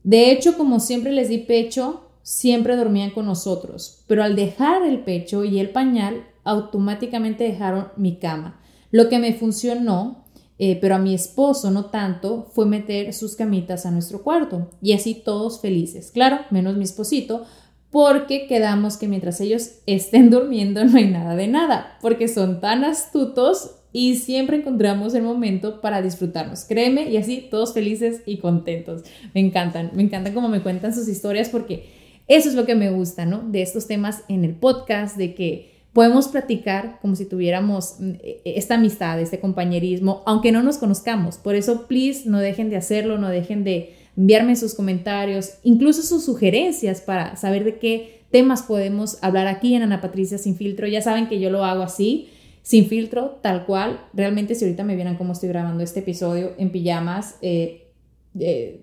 de 0.02 0.32
hecho, 0.32 0.56
como 0.56 0.80
siempre 0.80 1.12
les 1.12 1.28
di 1.28 1.38
pecho, 1.38 2.02
siempre 2.22 2.76
dormían 2.76 3.10
con 3.10 3.26
nosotros, 3.26 4.04
pero 4.06 4.22
al 4.22 4.36
dejar 4.36 4.82
el 4.82 5.00
pecho 5.00 5.44
y 5.44 5.60
el 5.60 5.70
pañal, 5.70 6.26
automáticamente 6.44 7.44
dejaron 7.44 7.88
mi 7.96 8.18
cama. 8.18 8.60
Lo 8.90 9.08
que 9.08 9.18
me 9.18 9.34
funcionó, 9.34 10.24
eh, 10.58 10.78
pero 10.80 10.96
a 10.96 10.98
mi 10.98 11.14
esposo 11.14 11.70
no 11.70 11.86
tanto, 11.86 12.48
fue 12.52 12.66
meter 12.66 13.12
sus 13.12 13.36
camitas 13.36 13.86
a 13.86 13.90
nuestro 13.90 14.22
cuarto 14.22 14.70
y 14.80 14.92
así 14.92 15.14
todos 15.14 15.60
felices. 15.60 16.10
Claro, 16.10 16.40
menos 16.50 16.76
mi 16.76 16.84
esposito, 16.84 17.44
porque 17.90 18.46
quedamos 18.46 18.96
que 18.96 19.08
mientras 19.08 19.40
ellos 19.40 19.72
estén 19.86 20.30
durmiendo 20.30 20.84
no 20.84 20.96
hay 20.98 21.06
nada 21.06 21.36
de 21.36 21.48
nada, 21.48 21.98
porque 22.00 22.28
son 22.28 22.60
tan 22.60 22.84
astutos 22.84 23.72
y 23.92 24.16
siempre 24.16 24.58
encontramos 24.58 25.14
el 25.14 25.22
momento 25.22 25.80
para 25.80 26.02
disfrutarnos. 26.02 26.64
Créeme, 26.64 27.08
y 27.08 27.16
así 27.16 27.48
todos 27.50 27.72
felices 27.72 28.22
y 28.26 28.36
contentos. 28.38 29.02
Me 29.34 29.40
encantan, 29.40 29.90
me 29.94 30.02
encantan 30.02 30.34
como 30.34 30.48
me 30.48 30.62
cuentan 30.62 30.94
sus 30.94 31.08
historias 31.08 31.48
porque 31.48 31.96
Eso 32.28 32.50
es 32.50 32.54
lo 32.54 32.66
que 32.66 32.74
me 32.74 32.90
gusta, 32.90 33.24
¿no? 33.24 33.38
De 33.38 33.62
estos 33.62 33.86
temas 33.86 34.22
en 34.28 34.44
el 34.44 34.54
podcast, 34.54 35.16
de 35.16 35.34
que 35.34 35.78
podemos 35.94 36.28
platicar 36.28 36.98
como 37.00 37.16
si 37.16 37.24
tuviéramos 37.24 37.96
mm, 37.98 38.10
e, 38.22 38.42
e, 38.44 38.58
esta 38.58 38.74
amistad, 38.74 39.18
este 39.18 39.40
compañerismo, 39.40 40.22
aunque 40.26 40.52
no 40.52 40.62
nos 40.62 40.76
conozcamos. 40.76 41.38
Por 41.38 41.54
eso, 41.54 41.86
please, 41.88 42.28
no 42.28 42.38
dejen 42.38 42.68
de 42.68 42.76
hacerlo, 42.76 43.16
no 43.16 43.30
dejen 43.30 43.64
de 43.64 43.96
enviarme 44.18 44.56
sus 44.56 44.74
comentarios, 44.74 45.58
incluso 45.62 46.02
sus 46.02 46.24
sugerencias 46.24 47.00
para 47.00 47.36
saber 47.36 47.62
de 47.62 47.78
qué 47.78 48.24
temas 48.32 48.62
podemos 48.62 49.16
hablar 49.22 49.46
aquí 49.46 49.76
en 49.76 49.82
Ana 49.82 50.00
Patricia 50.00 50.38
Sin 50.38 50.56
Filtro. 50.56 50.88
Ya 50.88 51.00
saben 51.00 51.28
que 51.28 51.38
yo 51.38 51.50
lo 51.50 51.64
hago 51.64 51.84
así, 51.84 52.28
sin 52.62 52.86
filtro, 52.86 53.38
tal 53.42 53.64
cual. 53.64 54.00
Realmente, 54.12 54.56
si 54.56 54.64
ahorita 54.64 54.82
me 54.82 54.96
vieran 54.96 55.16
cómo 55.16 55.32
estoy 55.32 55.48
grabando 55.50 55.84
este 55.84 56.00
episodio 56.00 56.52
en 56.58 56.70
pijamas, 56.70 57.36
eh, 57.42 57.92
eh, 58.40 58.82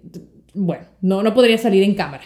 bueno, 0.54 0.86
no, 1.02 1.22
no 1.22 1.34
podría 1.34 1.58
salir 1.58 1.84
en 1.84 1.96
cámara. 1.96 2.24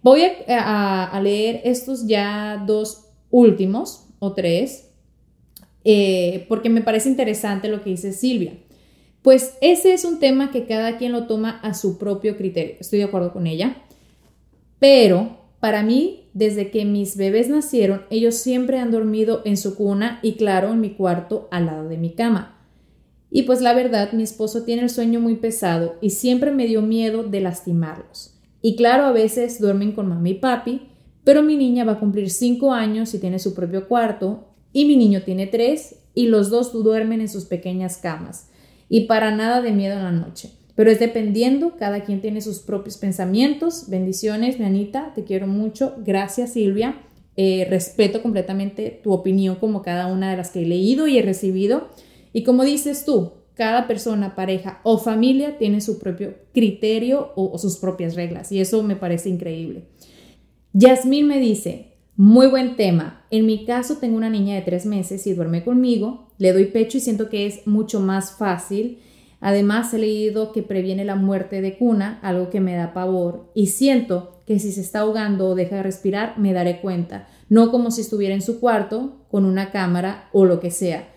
Voy 0.00 0.22
a, 0.48 1.20
leer 1.22 1.60
estos 1.64 2.06
ya 2.06 2.64
dos 2.66 3.10
últimos 3.30 4.08
o 4.20 4.32
tres, 4.32 4.90
eh, 5.84 6.46
porque 6.48 6.70
me 6.70 6.80
parece 6.80 7.10
interesante 7.10 7.68
lo 7.68 7.82
que 7.82 7.90
dice 7.90 8.12
Silvia. 8.12 8.54
Pues 9.26 9.58
ese 9.60 9.92
es 9.92 10.04
un 10.04 10.20
tema 10.20 10.52
que 10.52 10.66
cada 10.66 10.98
quien 10.98 11.10
lo 11.10 11.26
toma 11.26 11.58
a 11.64 11.74
su 11.74 11.98
propio 11.98 12.36
criterio. 12.36 12.76
Estoy 12.78 13.00
de 13.00 13.06
acuerdo 13.06 13.32
con 13.32 13.48
ella. 13.48 13.78
Pero 14.78 15.38
para 15.58 15.82
mí, 15.82 16.28
desde 16.32 16.70
que 16.70 16.84
mis 16.84 17.16
bebés 17.16 17.48
nacieron, 17.48 18.02
ellos 18.10 18.36
siempre 18.36 18.78
han 18.78 18.92
dormido 18.92 19.42
en 19.44 19.56
su 19.56 19.74
cuna 19.74 20.20
y 20.22 20.34
claro, 20.34 20.72
en 20.72 20.80
mi 20.80 20.90
cuarto 20.90 21.48
al 21.50 21.66
lado 21.66 21.88
de 21.88 21.98
mi 21.98 22.10
cama. 22.10 22.56
Y 23.28 23.42
pues 23.42 23.60
la 23.62 23.74
verdad, 23.74 24.12
mi 24.12 24.22
esposo 24.22 24.62
tiene 24.62 24.82
el 24.82 24.90
sueño 24.90 25.18
muy 25.18 25.34
pesado 25.34 25.96
y 26.00 26.10
siempre 26.10 26.52
me 26.52 26.68
dio 26.68 26.80
miedo 26.80 27.24
de 27.24 27.40
lastimarlos. 27.40 28.38
Y 28.62 28.76
claro, 28.76 29.06
a 29.06 29.10
veces 29.10 29.60
duermen 29.60 29.90
con 29.90 30.06
mami 30.06 30.30
y 30.30 30.34
papi, 30.34 30.82
pero 31.24 31.42
mi 31.42 31.56
niña 31.56 31.84
va 31.84 31.94
a 31.94 31.98
cumplir 31.98 32.30
5 32.30 32.72
años 32.72 33.12
y 33.12 33.18
tiene 33.18 33.40
su 33.40 33.56
propio 33.56 33.88
cuarto, 33.88 34.46
y 34.72 34.84
mi 34.84 34.94
niño 34.94 35.22
tiene 35.24 35.48
3 35.48 35.96
y 36.14 36.28
los 36.28 36.48
dos 36.48 36.72
duermen 36.72 37.20
en 37.20 37.28
sus 37.28 37.46
pequeñas 37.46 37.96
camas. 37.96 38.50
Y 38.88 39.06
para 39.06 39.30
nada 39.30 39.62
de 39.62 39.72
miedo 39.72 39.96
en 39.96 40.04
la 40.04 40.12
noche. 40.12 40.52
Pero 40.74 40.90
es 40.90 41.00
dependiendo, 41.00 41.76
cada 41.76 42.04
quien 42.04 42.20
tiene 42.20 42.40
sus 42.40 42.60
propios 42.60 42.98
pensamientos. 42.98 43.88
Bendiciones, 43.88 44.58
mi 44.58 44.66
Anita, 44.66 45.12
te 45.14 45.24
quiero 45.24 45.46
mucho. 45.46 45.94
Gracias, 46.04 46.52
Silvia. 46.52 47.00
Eh, 47.38 47.66
respeto 47.68 48.22
completamente 48.22 49.00
tu 49.02 49.12
opinión 49.12 49.56
como 49.56 49.82
cada 49.82 50.06
una 50.06 50.30
de 50.30 50.36
las 50.36 50.50
que 50.50 50.62
he 50.62 50.66
leído 50.66 51.06
y 51.06 51.18
he 51.18 51.22
recibido. 51.22 51.88
Y 52.32 52.44
como 52.44 52.64
dices 52.64 53.04
tú, 53.04 53.32
cada 53.56 53.86
persona, 53.86 54.34
pareja 54.34 54.80
o 54.84 54.98
familia 54.98 55.56
tiene 55.56 55.80
su 55.80 55.98
propio 55.98 56.34
criterio 56.52 57.32
o, 57.36 57.56
sus 57.58 57.78
propias 57.78 58.14
reglas 58.14 58.52
y 58.52 58.60
eso 58.60 58.82
me 58.82 58.96
parece 58.96 59.30
increíble. 59.30 59.84
Yasmín 60.74 61.26
me 61.26 61.40
dice, 61.40 61.94
muy 62.16 62.48
buen 62.48 62.76
tema. 62.76 63.26
En 63.30 63.46
mi 63.46 63.64
caso 63.64 63.96
tengo 63.96 64.16
una 64.18 64.28
niña 64.28 64.54
de 64.54 64.60
tres 64.60 64.84
meses 64.84 65.26
y 65.26 65.32
duerme 65.32 65.64
conmigo, 65.64 66.25
le 66.38 66.52
doy 66.52 66.66
pecho 66.66 66.98
y 66.98 67.00
siento 67.00 67.28
que 67.28 67.46
es 67.46 67.66
mucho 67.66 68.00
más 68.00 68.32
fácil. 68.32 69.00
Además 69.40 69.92
he 69.94 69.98
leído 69.98 70.52
que 70.52 70.62
previene 70.62 71.04
la 71.04 71.14
muerte 71.14 71.60
de 71.60 71.76
cuna, 71.76 72.18
algo 72.22 72.50
que 72.50 72.60
me 72.60 72.74
da 72.74 72.92
pavor, 72.92 73.50
y 73.54 73.66
siento 73.66 74.42
que 74.46 74.58
si 74.58 74.72
se 74.72 74.80
está 74.80 75.00
ahogando 75.00 75.48
o 75.48 75.54
deja 75.54 75.76
de 75.76 75.82
respirar 75.82 76.38
me 76.38 76.52
daré 76.52 76.80
cuenta, 76.80 77.28
no 77.48 77.70
como 77.70 77.90
si 77.90 78.00
estuviera 78.00 78.34
en 78.34 78.42
su 78.42 78.60
cuarto 78.60 79.26
con 79.30 79.44
una 79.44 79.70
cámara 79.70 80.28
o 80.32 80.44
lo 80.44 80.60
que 80.60 80.70
sea. 80.70 81.08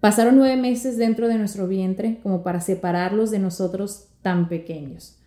Pasaron 0.00 0.36
nueve 0.36 0.56
meses 0.56 0.96
dentro 0.96 1.28
de 1.28 1.36
nuestro 1.36 1.66
vientre 1.66 2.20
como 2.22 2.42
para 2.42 2.60
separarlos 2.60 3.30
de 3.30 3.38
nosotros 3.38 4.08
tan 4.22 4.48
pequeños. 4.48 5.18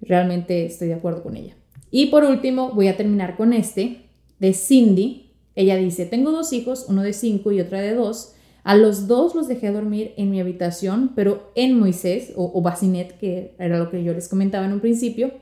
Realmente 0.00 0.66
estoy 0.66 0.88
de 0.88 0.94
acuerdo 0.94 1.22
con 1.22 1.36
ella. 1.36 1.54
Y 1.90 2.06
por 2.06 2.24
último, 2.24 2.72
voy 2.72 2.88
a 2.88 2.96
terminar 2.96 3.36
con 3.36 3.52
este, 3.52 4.08
de 4.40 4.52
Cindy. 4.52 5.32
Ella 5.54 5.76
dice, 5.76 6.06
tengo 6.06 6.32
dos 6.32 6.52
hijos, 6.52 6.86
uno 6.88 7.02
de 7.02 7.12
cinco 7.12 7.52
y 7.52 7.60
otra 7.60 7.80
de 7.80 7.94
dos. 7.94 8.33
A 8.64 8.74
los 8.76 9.06
dos 9.06 9.34
los 9.34 9.46
dejé 9.46 9.70
dormir 9.70 10.14
en 10.16 10.30
mi 10.30 10.40
habitación, 10.40 11.12
pero 11.14 11.52
en 11.54 11.78
Moisés 11.78 12.32
o, 12.34 12.50
o 12.54 12.62
Basinet, 12.62 13.18
que 13.18 13.54
era 13.58 13.78
lo 13.78 13.90
que 13.90 14.02
yo 14.02 14.12
les 14.14 14.28
comentaba 14.28 14.64
en 14.64 14.72
un 14.72 14.80
principio, 14.80 15.32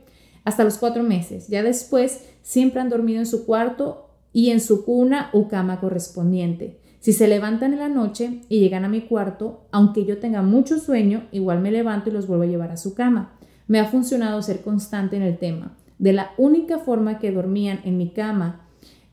hasta 0.43 0.63
los 0.63 0.77
cuatro 0.77 1.03
meses. 1.03 1.47
Ya 1.47 1.63
después 1.63 2.25
siempre 2.41 2.81
han 2.81 2.89
dormido 2.89 3.19
en 3.19 3.25
su 3.25 3.45
cuarto 3.45 4.09
y 4.33 4.49
en 4.49 4.59
su 4.59 4.83
cuna 4.83 5.29
o 5.31 5.47
cama 5.47 5.79
correspondiente. 5.79 6.79
Si 6.99 7.13
se 7.13 7.27
levantan 7.27 7.73
en 7.73 7.79
la 7.79 7.89
noche 7.89 8.41
y 8.49 8.59
llegan 8.59 8.85
a 8.85 8.89
mi 8.89 9.01
cuarto, 9.01 9.67
aunque 9.71 10.05
yo 10.05 10.19
tenga 10.19 10.41
mucho 10.41 10.79
sueño, 10.79 11.27
igual 11.31 11.61
me 11.61 11.71
levanto 11.71 12.09
y 12.09 12.13
los 12.13 12.27
vuelvo 12.27 12.43
a 12.43 12.47
llevar 12.47 12.71
a 12.71 12.77
su 12.77 12.93
cama. 12.93 13.33
Me 13.67 13.79
ha 13.79 13.85
funcionado 13.85 14.41
ser 14.41 14.61
constante 14.61 15.15
en 15.15 15.21
el 15.21 15.37
tema. 15.37 15.77
De 15.97 16.13
la 16.13 16.31
única 16.37 16.79
forma 16.79 17.19
que 17.19 17.31
dormían 17.31 17.79
en 17.83 17.97
mi 17.97 18.09
cama 18.09 18.62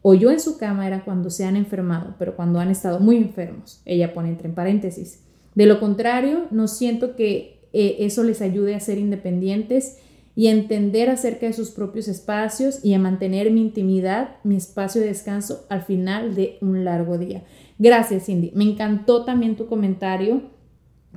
o 0.02 0.14
yo 0.14 0.30
en 0.30 0.40
su 0.40 0.58
cama 0.58 0.86
era 0.86 1.04
cuando 1.04 1.30
se 1.30 1.44
han 1.44 1.56
enfermado, 1.56 2.14
pero 2.18 2.36
cuando 2.36 2.58
han 2.58 2.70
estado 2.70 3.00
muy 3.00 3.16
enfermos. 3.16 3.82
Ella 3.84 4.14
pone 4.14 4.30
entre 4.30 4.48
paréntesis. 4.48 5.22
De 5.54 5.66
lo 5.66 5.80
contrario, 5.80 6.46
no 6.50 6.68
siento 6.68 7.16
que 7.16 7.60
eh, 7.72 7.96
eso 8.00 8.22
les 8.22 8.40
ayude 8.40 8.74
a 8.74 8.80
ser 8.80 8.98
independientes 8.98 9.98
y 10.34 10.46
a 10.46 10.52
entender 10.52 11.10
acerca 11.10 11.46
de 11.46 11.52
sus 11.52 11.70
propios 11.70 12.08
espacios 12.08 12.84
y 12.84 12.94
a 12.94 12.98
mantener 12.98 13.50
mi 13.50 13.60
intimidad, 13.60 14.36
mi 14.44 14.56
espacio 14.56 15.00
de 15.00 15.08
descanso 15.08 15.66
al 15.68 15.82
final 15.82 16.34
de 16.34 16.56
un 16.60 16.84
largo 16.84 17.18
día. 17.18 17.42
Gracias, 17.78 18.26
Cindy. 18.26 18.52
Me 18.54 18.64
encantó 18.64 19.24
también 19.24 19.56
tu 19.56 19.66
comentario. 19.66 20.42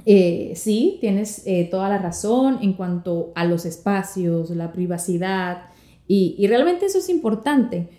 Eh, 0.06 0.54
sí, 0.56 0.98
tienes 1.00 1.44
eh, 1.46 1.68
toda 1.70 1.88
la 1.90 2.00
razón 2.00 2.60
en 2.62 2.74
cuanto 2.74 3.32
a 3.36 3.46
los 3.46 3.66
espacios, 3.66 4.50
la 4.50 4.74
privacidad, 4.74 5.68
y, 6.08 6.46
realmente 6.48 6.86
eso 6.86 6.98
es 7.00 7.10
importante. 7.10 7.90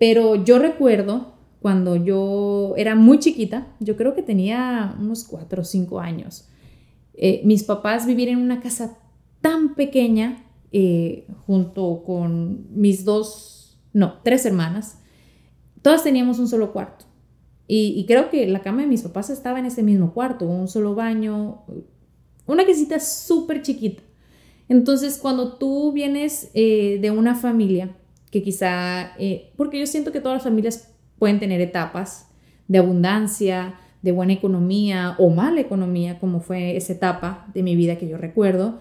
Pero 0.00 0.34
yo 0.34 0.58
recuerdo 0.58 1.34
cuando 1.60 1.94
yo 1.94 2.72
era 2.78 2.94
muy 2.94 3.18
chiquita, 3.18 3.76
yo 3.80 3.98
creo 3.98 4.14
que 4.14 4.22
tenía 4.22 4.96
unos 4.98 5.24
cuatro 5.24 5.60
o 5.60 5.64
cinco 5.64 6.00
años, 6.00 6.48
eh, 7.12 7.42
mis 7.44 7.64
papás 7.64 8.06
vivían 8.06 8.30
en 8.30 8.38
una 8.38 8.62
casa 8.62 8.96
tan 9.42 9.74
pequeña 9.74 10.46
junto 11.46 12.02
con 12.06 12.66
mis 12.72 13.04
dos, 13.04 13.78
no, 13.92 14.20
tres 14.22 14.46
hermanas, 14.46 15.00
todas 15.82 16.02
teníamos 16.02 16.38
un 16.38 16.48
solo 16.48 16.72
cuarto. 16.72 17.04
Y, 17.72 18.04
creo 18.06 18.30
que 18.30 18.48
la 18.48 18.62
cama 18.62 18.80
de 18.80 18.88
mis 18.88 19.02
papás 19.02 19.30
estaba 19.30 19.58
en 19.60 19.66
ese 19.66 19.82
mismo 19.84 20.12
cuarto, 20.12 20.44
un 20.46 20.66
solo 20.66 20.96
baño, 20.96 21.62
una 22.46 22.64
quesita 22.64 22.98
súper 22.98 23.62
chiquita. 23.62 24.02
Entonces, 24.68 25.18
cuando 25.18 25.58
tú 25.58 25.92
vienes 25.92 26.50
eh, 26.54 26.98
de 27.00 27.10
una 27.12 27.36
familia 27.36 27.96
que 28.30 28.42
quizá, 28.42 29.12
eh, 29.18 29.52
porque 29.56 29.78
yo 29.78 29.86
siento 29.86 30.12
que 30.12 30.20
todas 30.20 30.36
las 30.36 30.44
familias 30.44 30.92
pueden 31.18 31.40
tener 31.40 31.60
etapas 31.60 32.28
de 32.68 32.78
abundancia, 32.78 33.74
de 34.02 34.12
buena 34.12 34.32
economía 34.32 35.14
o 35.18 35.30
mala 35.30 35.60
economía, 35.60 36.18
como 36.18 36.40
fue 36.40 36.76
esa 36.76 36.92
etapa 36.92 37.46
de 37.52 37.62
mi 37.62 37.76
vida 37.76 37.96
que 37.96 38.08
yo 38.08 38.16
recuerdo, 38.16 38.80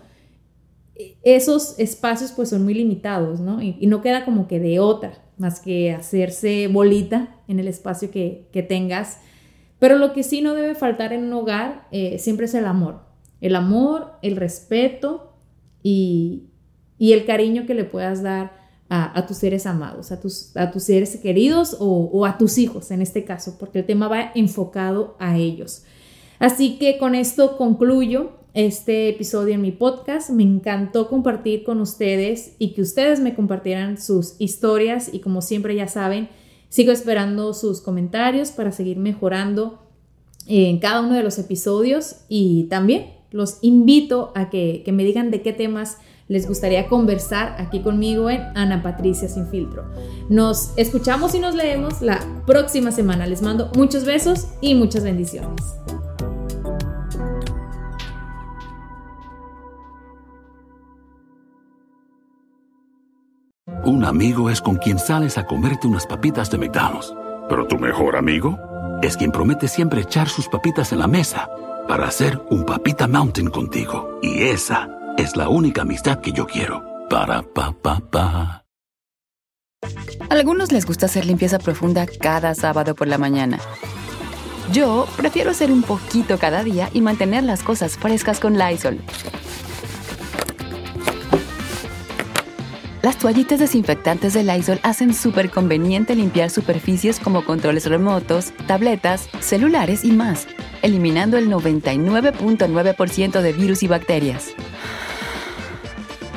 esos 1.24 1.80
espacios 1.80 2.32
pues 2.32 2.50
son 2.50 2.64
muy 2.64 2.74
limitados, 2.74 3.40
¿no? 3.40 3.62
Y, 3.62 3.88
no 3.88 4.02
queda 4.02 4.26
como 4.26 4.48
que 4.48 4.60
de 4.60 4.80
otra, 4.80 5.14
más 5.38 5.60
que 5.60 5.92
hacerse 5.92 6.68
bolita 6.68 7.38
en 7.48 7.60
el 7.60 7.68
espacio 7.68 8.12
que, 8.12 8.50
tengas. 8.68 9.20
Pero 9.80 9.98
lo 9.98 10.12
que 10.12 10.24
sí 10.24 10.42
no 10.42 10.54
debe 10.54 10.76
faltar 10.76 11.14
en 11.14 11.24
un 11.24 11.34
hogar 11.34 11.88
eh, 11.92 12.20
siempre 12.20 12.46
es 12.46 12.54
el 12.54 12.66
amor. 12.66 13.02
El 13.40 13.56
amor, 13.56 14.14
el 14.22 14.36
respeto 14.36 15.34
y, 15.82 16.48
el 17.00 17.26
cariño 17.26 17.66
que 17.66 17.74
le 17.74 17.86
puedas 17.86 18.22
dar 18.22 18.59
a, 18.90 19.26
tus 19.28 19.38
seres 19.38 19.68
amados, 19.68 20.12
a 20.12 20.20
tus, 20.20 20.56
a 20.58 20.72
tus 20.72 20.84
seres 20.84 21.16
queridos 21.18 21.78
o, 21.80 22.26
a 22.26 22.40
tus 22.40 22.58
hijos 22.58 22.90
en 22.90 23.04
este 23.04 23.24
caso, 23.24 23.56
porque 23.60 23.80
el 23.80 23.86
tema 23.86 24.08
va 24.08 24.32
enfocado 24.34 25.16
a 25.20 25.38
ellos. 25.38 25.84
Así 26.40 26.78
que 26.80 26.98
con 26.98 27.14
esto 27.14 27.56
concluyo 27.58 28.32
este 28.56 29.10
episodio 29.10 29.54
en 29.54 29.62
mi 29.62 29.72
podcast. 29.72 30.32
Me 30.32 30.42
encantó 30.42 31.08
compartir 31.08 31.64
con 31.64 31.82
ustedes 31.82 32.56
y 32.58 32.74
que 32.74 32.82
ustedes 32.82 33.20
me 33.20 33.36
compartieran 33.36 34.02
sus 34.02 34.34
historias 34.40 35.14
y 35.14 35.20
como 35.20 35.44
siempre 35.44 35.76
ya 35.76 35.88
saben, 35.88 36.30
sigo 36.70 36.92
esperando 36.92 37.54
sus 37.54 37.82
comentarios 37.82 38.50
para 38.50 38.72
seguir 38.72 38.98
mejorando 38.98 39.84
en 40.48 40.80
cada 40.80 41.02
uno 41.02 41.14
de 41.14 41.22
los 41.22 41.38
episodios 41.38 42.22
y 42.28 42.64
también 42.72 43.14
los 43.30 43.60
invito 43.62 44.32
a 44.34 44.50
que 44.50 44.84
me 44.92 45.04
digan 45.04 45.30
de 45.30 45.44
qué 45.44 45.54
temas 45.54 45.98
les 46.30 46.48
gustaría 46.48 46.88
conversar 46.88 47.56
aquí 47.58 47.82
conmigo 47.82 48.30
en 48.30 48.42
Ana 48.56 48.82
Patricia 48.82 49.28
Sin 49.28 49.48
Filtro. 49.48 49.86
Nos 50.30 50.72
escuchamos 50.78 51.34
y 51.34 51.40
nos 51.40 51.56
leemos 51.56 52.02
la 52.02 52.20
próxima 52.46 52.92
semana. 52.92 53.26
Les 53.26 53.42
mando 53.42 53.72
muchos 53.76 54.06
besos 54.06 54.48
y 54.62 54.76
muchas 54.76 55.04
bendiciones. 55.04 55.60
Un 63.84 64.06
amigo 64.06 64.52
es 64.52 64.62
con 64.62 64.76
quien 64.76 65.00
sales 65.00 65.38
a 65.40 65.48
comerte 65.48 65.88
unas 65.88 66.06
papitas 66.06 66.52
de 66.52 66.60
McDonald's. 66.60 67.12
Pero 67.50 67.66
tu 67.66 67.80
mejor 67.80 68.16
amigo 68.16 68.56
es 69.02 69.18
quien 69.18 69.32
promete 69.32 69.68
siempre 69.68 70.02
echar 70.02 70.30
sus 70.30 70.48
papitas 70.48 70.92
en 70.92 71.00
la 71.00 71.08
mesa 71.08 71.50
para 71.88 72.08
hacer 72.08 72.40
un 72.52 72.66
papita 72.68 73.08
mountain 73.08 73.50
contigo. 73.50 74.20
Y 74.22 74.44
esa 74.44 74.99
es 75.20 75.36
la 75.36 75.50
única 75.50 75.82
amistad 75.82 76.22
que 76.22 76.32
yo 76.32 76.48
quiero. 76.48 76.82
Para 77.10 77.42
pa 77.42 77.74
pa 77.74 78.00
pa. 78.00 78.64
Algunos 80.30 80.72
les 80.72 80.86
gusta 80.86 81.08
hacer 81.08 81.26
limpieza 81.26 81.60
profunda 81.60 82.06
cada 82.08 82.56
sábado 82.56 82.96
por 82.96 83.08
la 83.08 83.18
mañana. 83.18 83.60
Yo 84.72 85.08
prefiero 85.18 85.52
hacer 85.52 85.72
un 85.72 85.82
poquito 85.82 86.38
cada 86.38 86.64
día 86.64 86.90
y 86.94 87.02
mantener 87.02 87.44
las 87.44 87.64
cosas 87.64 87.98
frescas 87.98 88.40
con 88.40 88.58
Lysol. 88.58 89.00
Las 93.02 93.18
toallitas 93.18 93.60
desinfectantes 93.60 94.34
de 94.34 94.44
Lysol 94.44 94.80
hacen 94.84 95.14
súper 95.14 95.50
conveniente 95.50 96.16
limpiar 96.16 96.50
superficies 96.50 97.20
como 97.20 97.44
controles 97.44 97.88
remotos, 97.88 98.54
tabletas, 98.68 99.28
celulares 99.40 100.06
y 100.06 100.12
más, 100.12 100.48
eliminando 100.82 101.38
el 101.38 101.50
99.9% 101.50 103.42
de 103.42 103.54
virus 103.54 103.84
y 103.84 103.88
bacterias. 103.88 104.54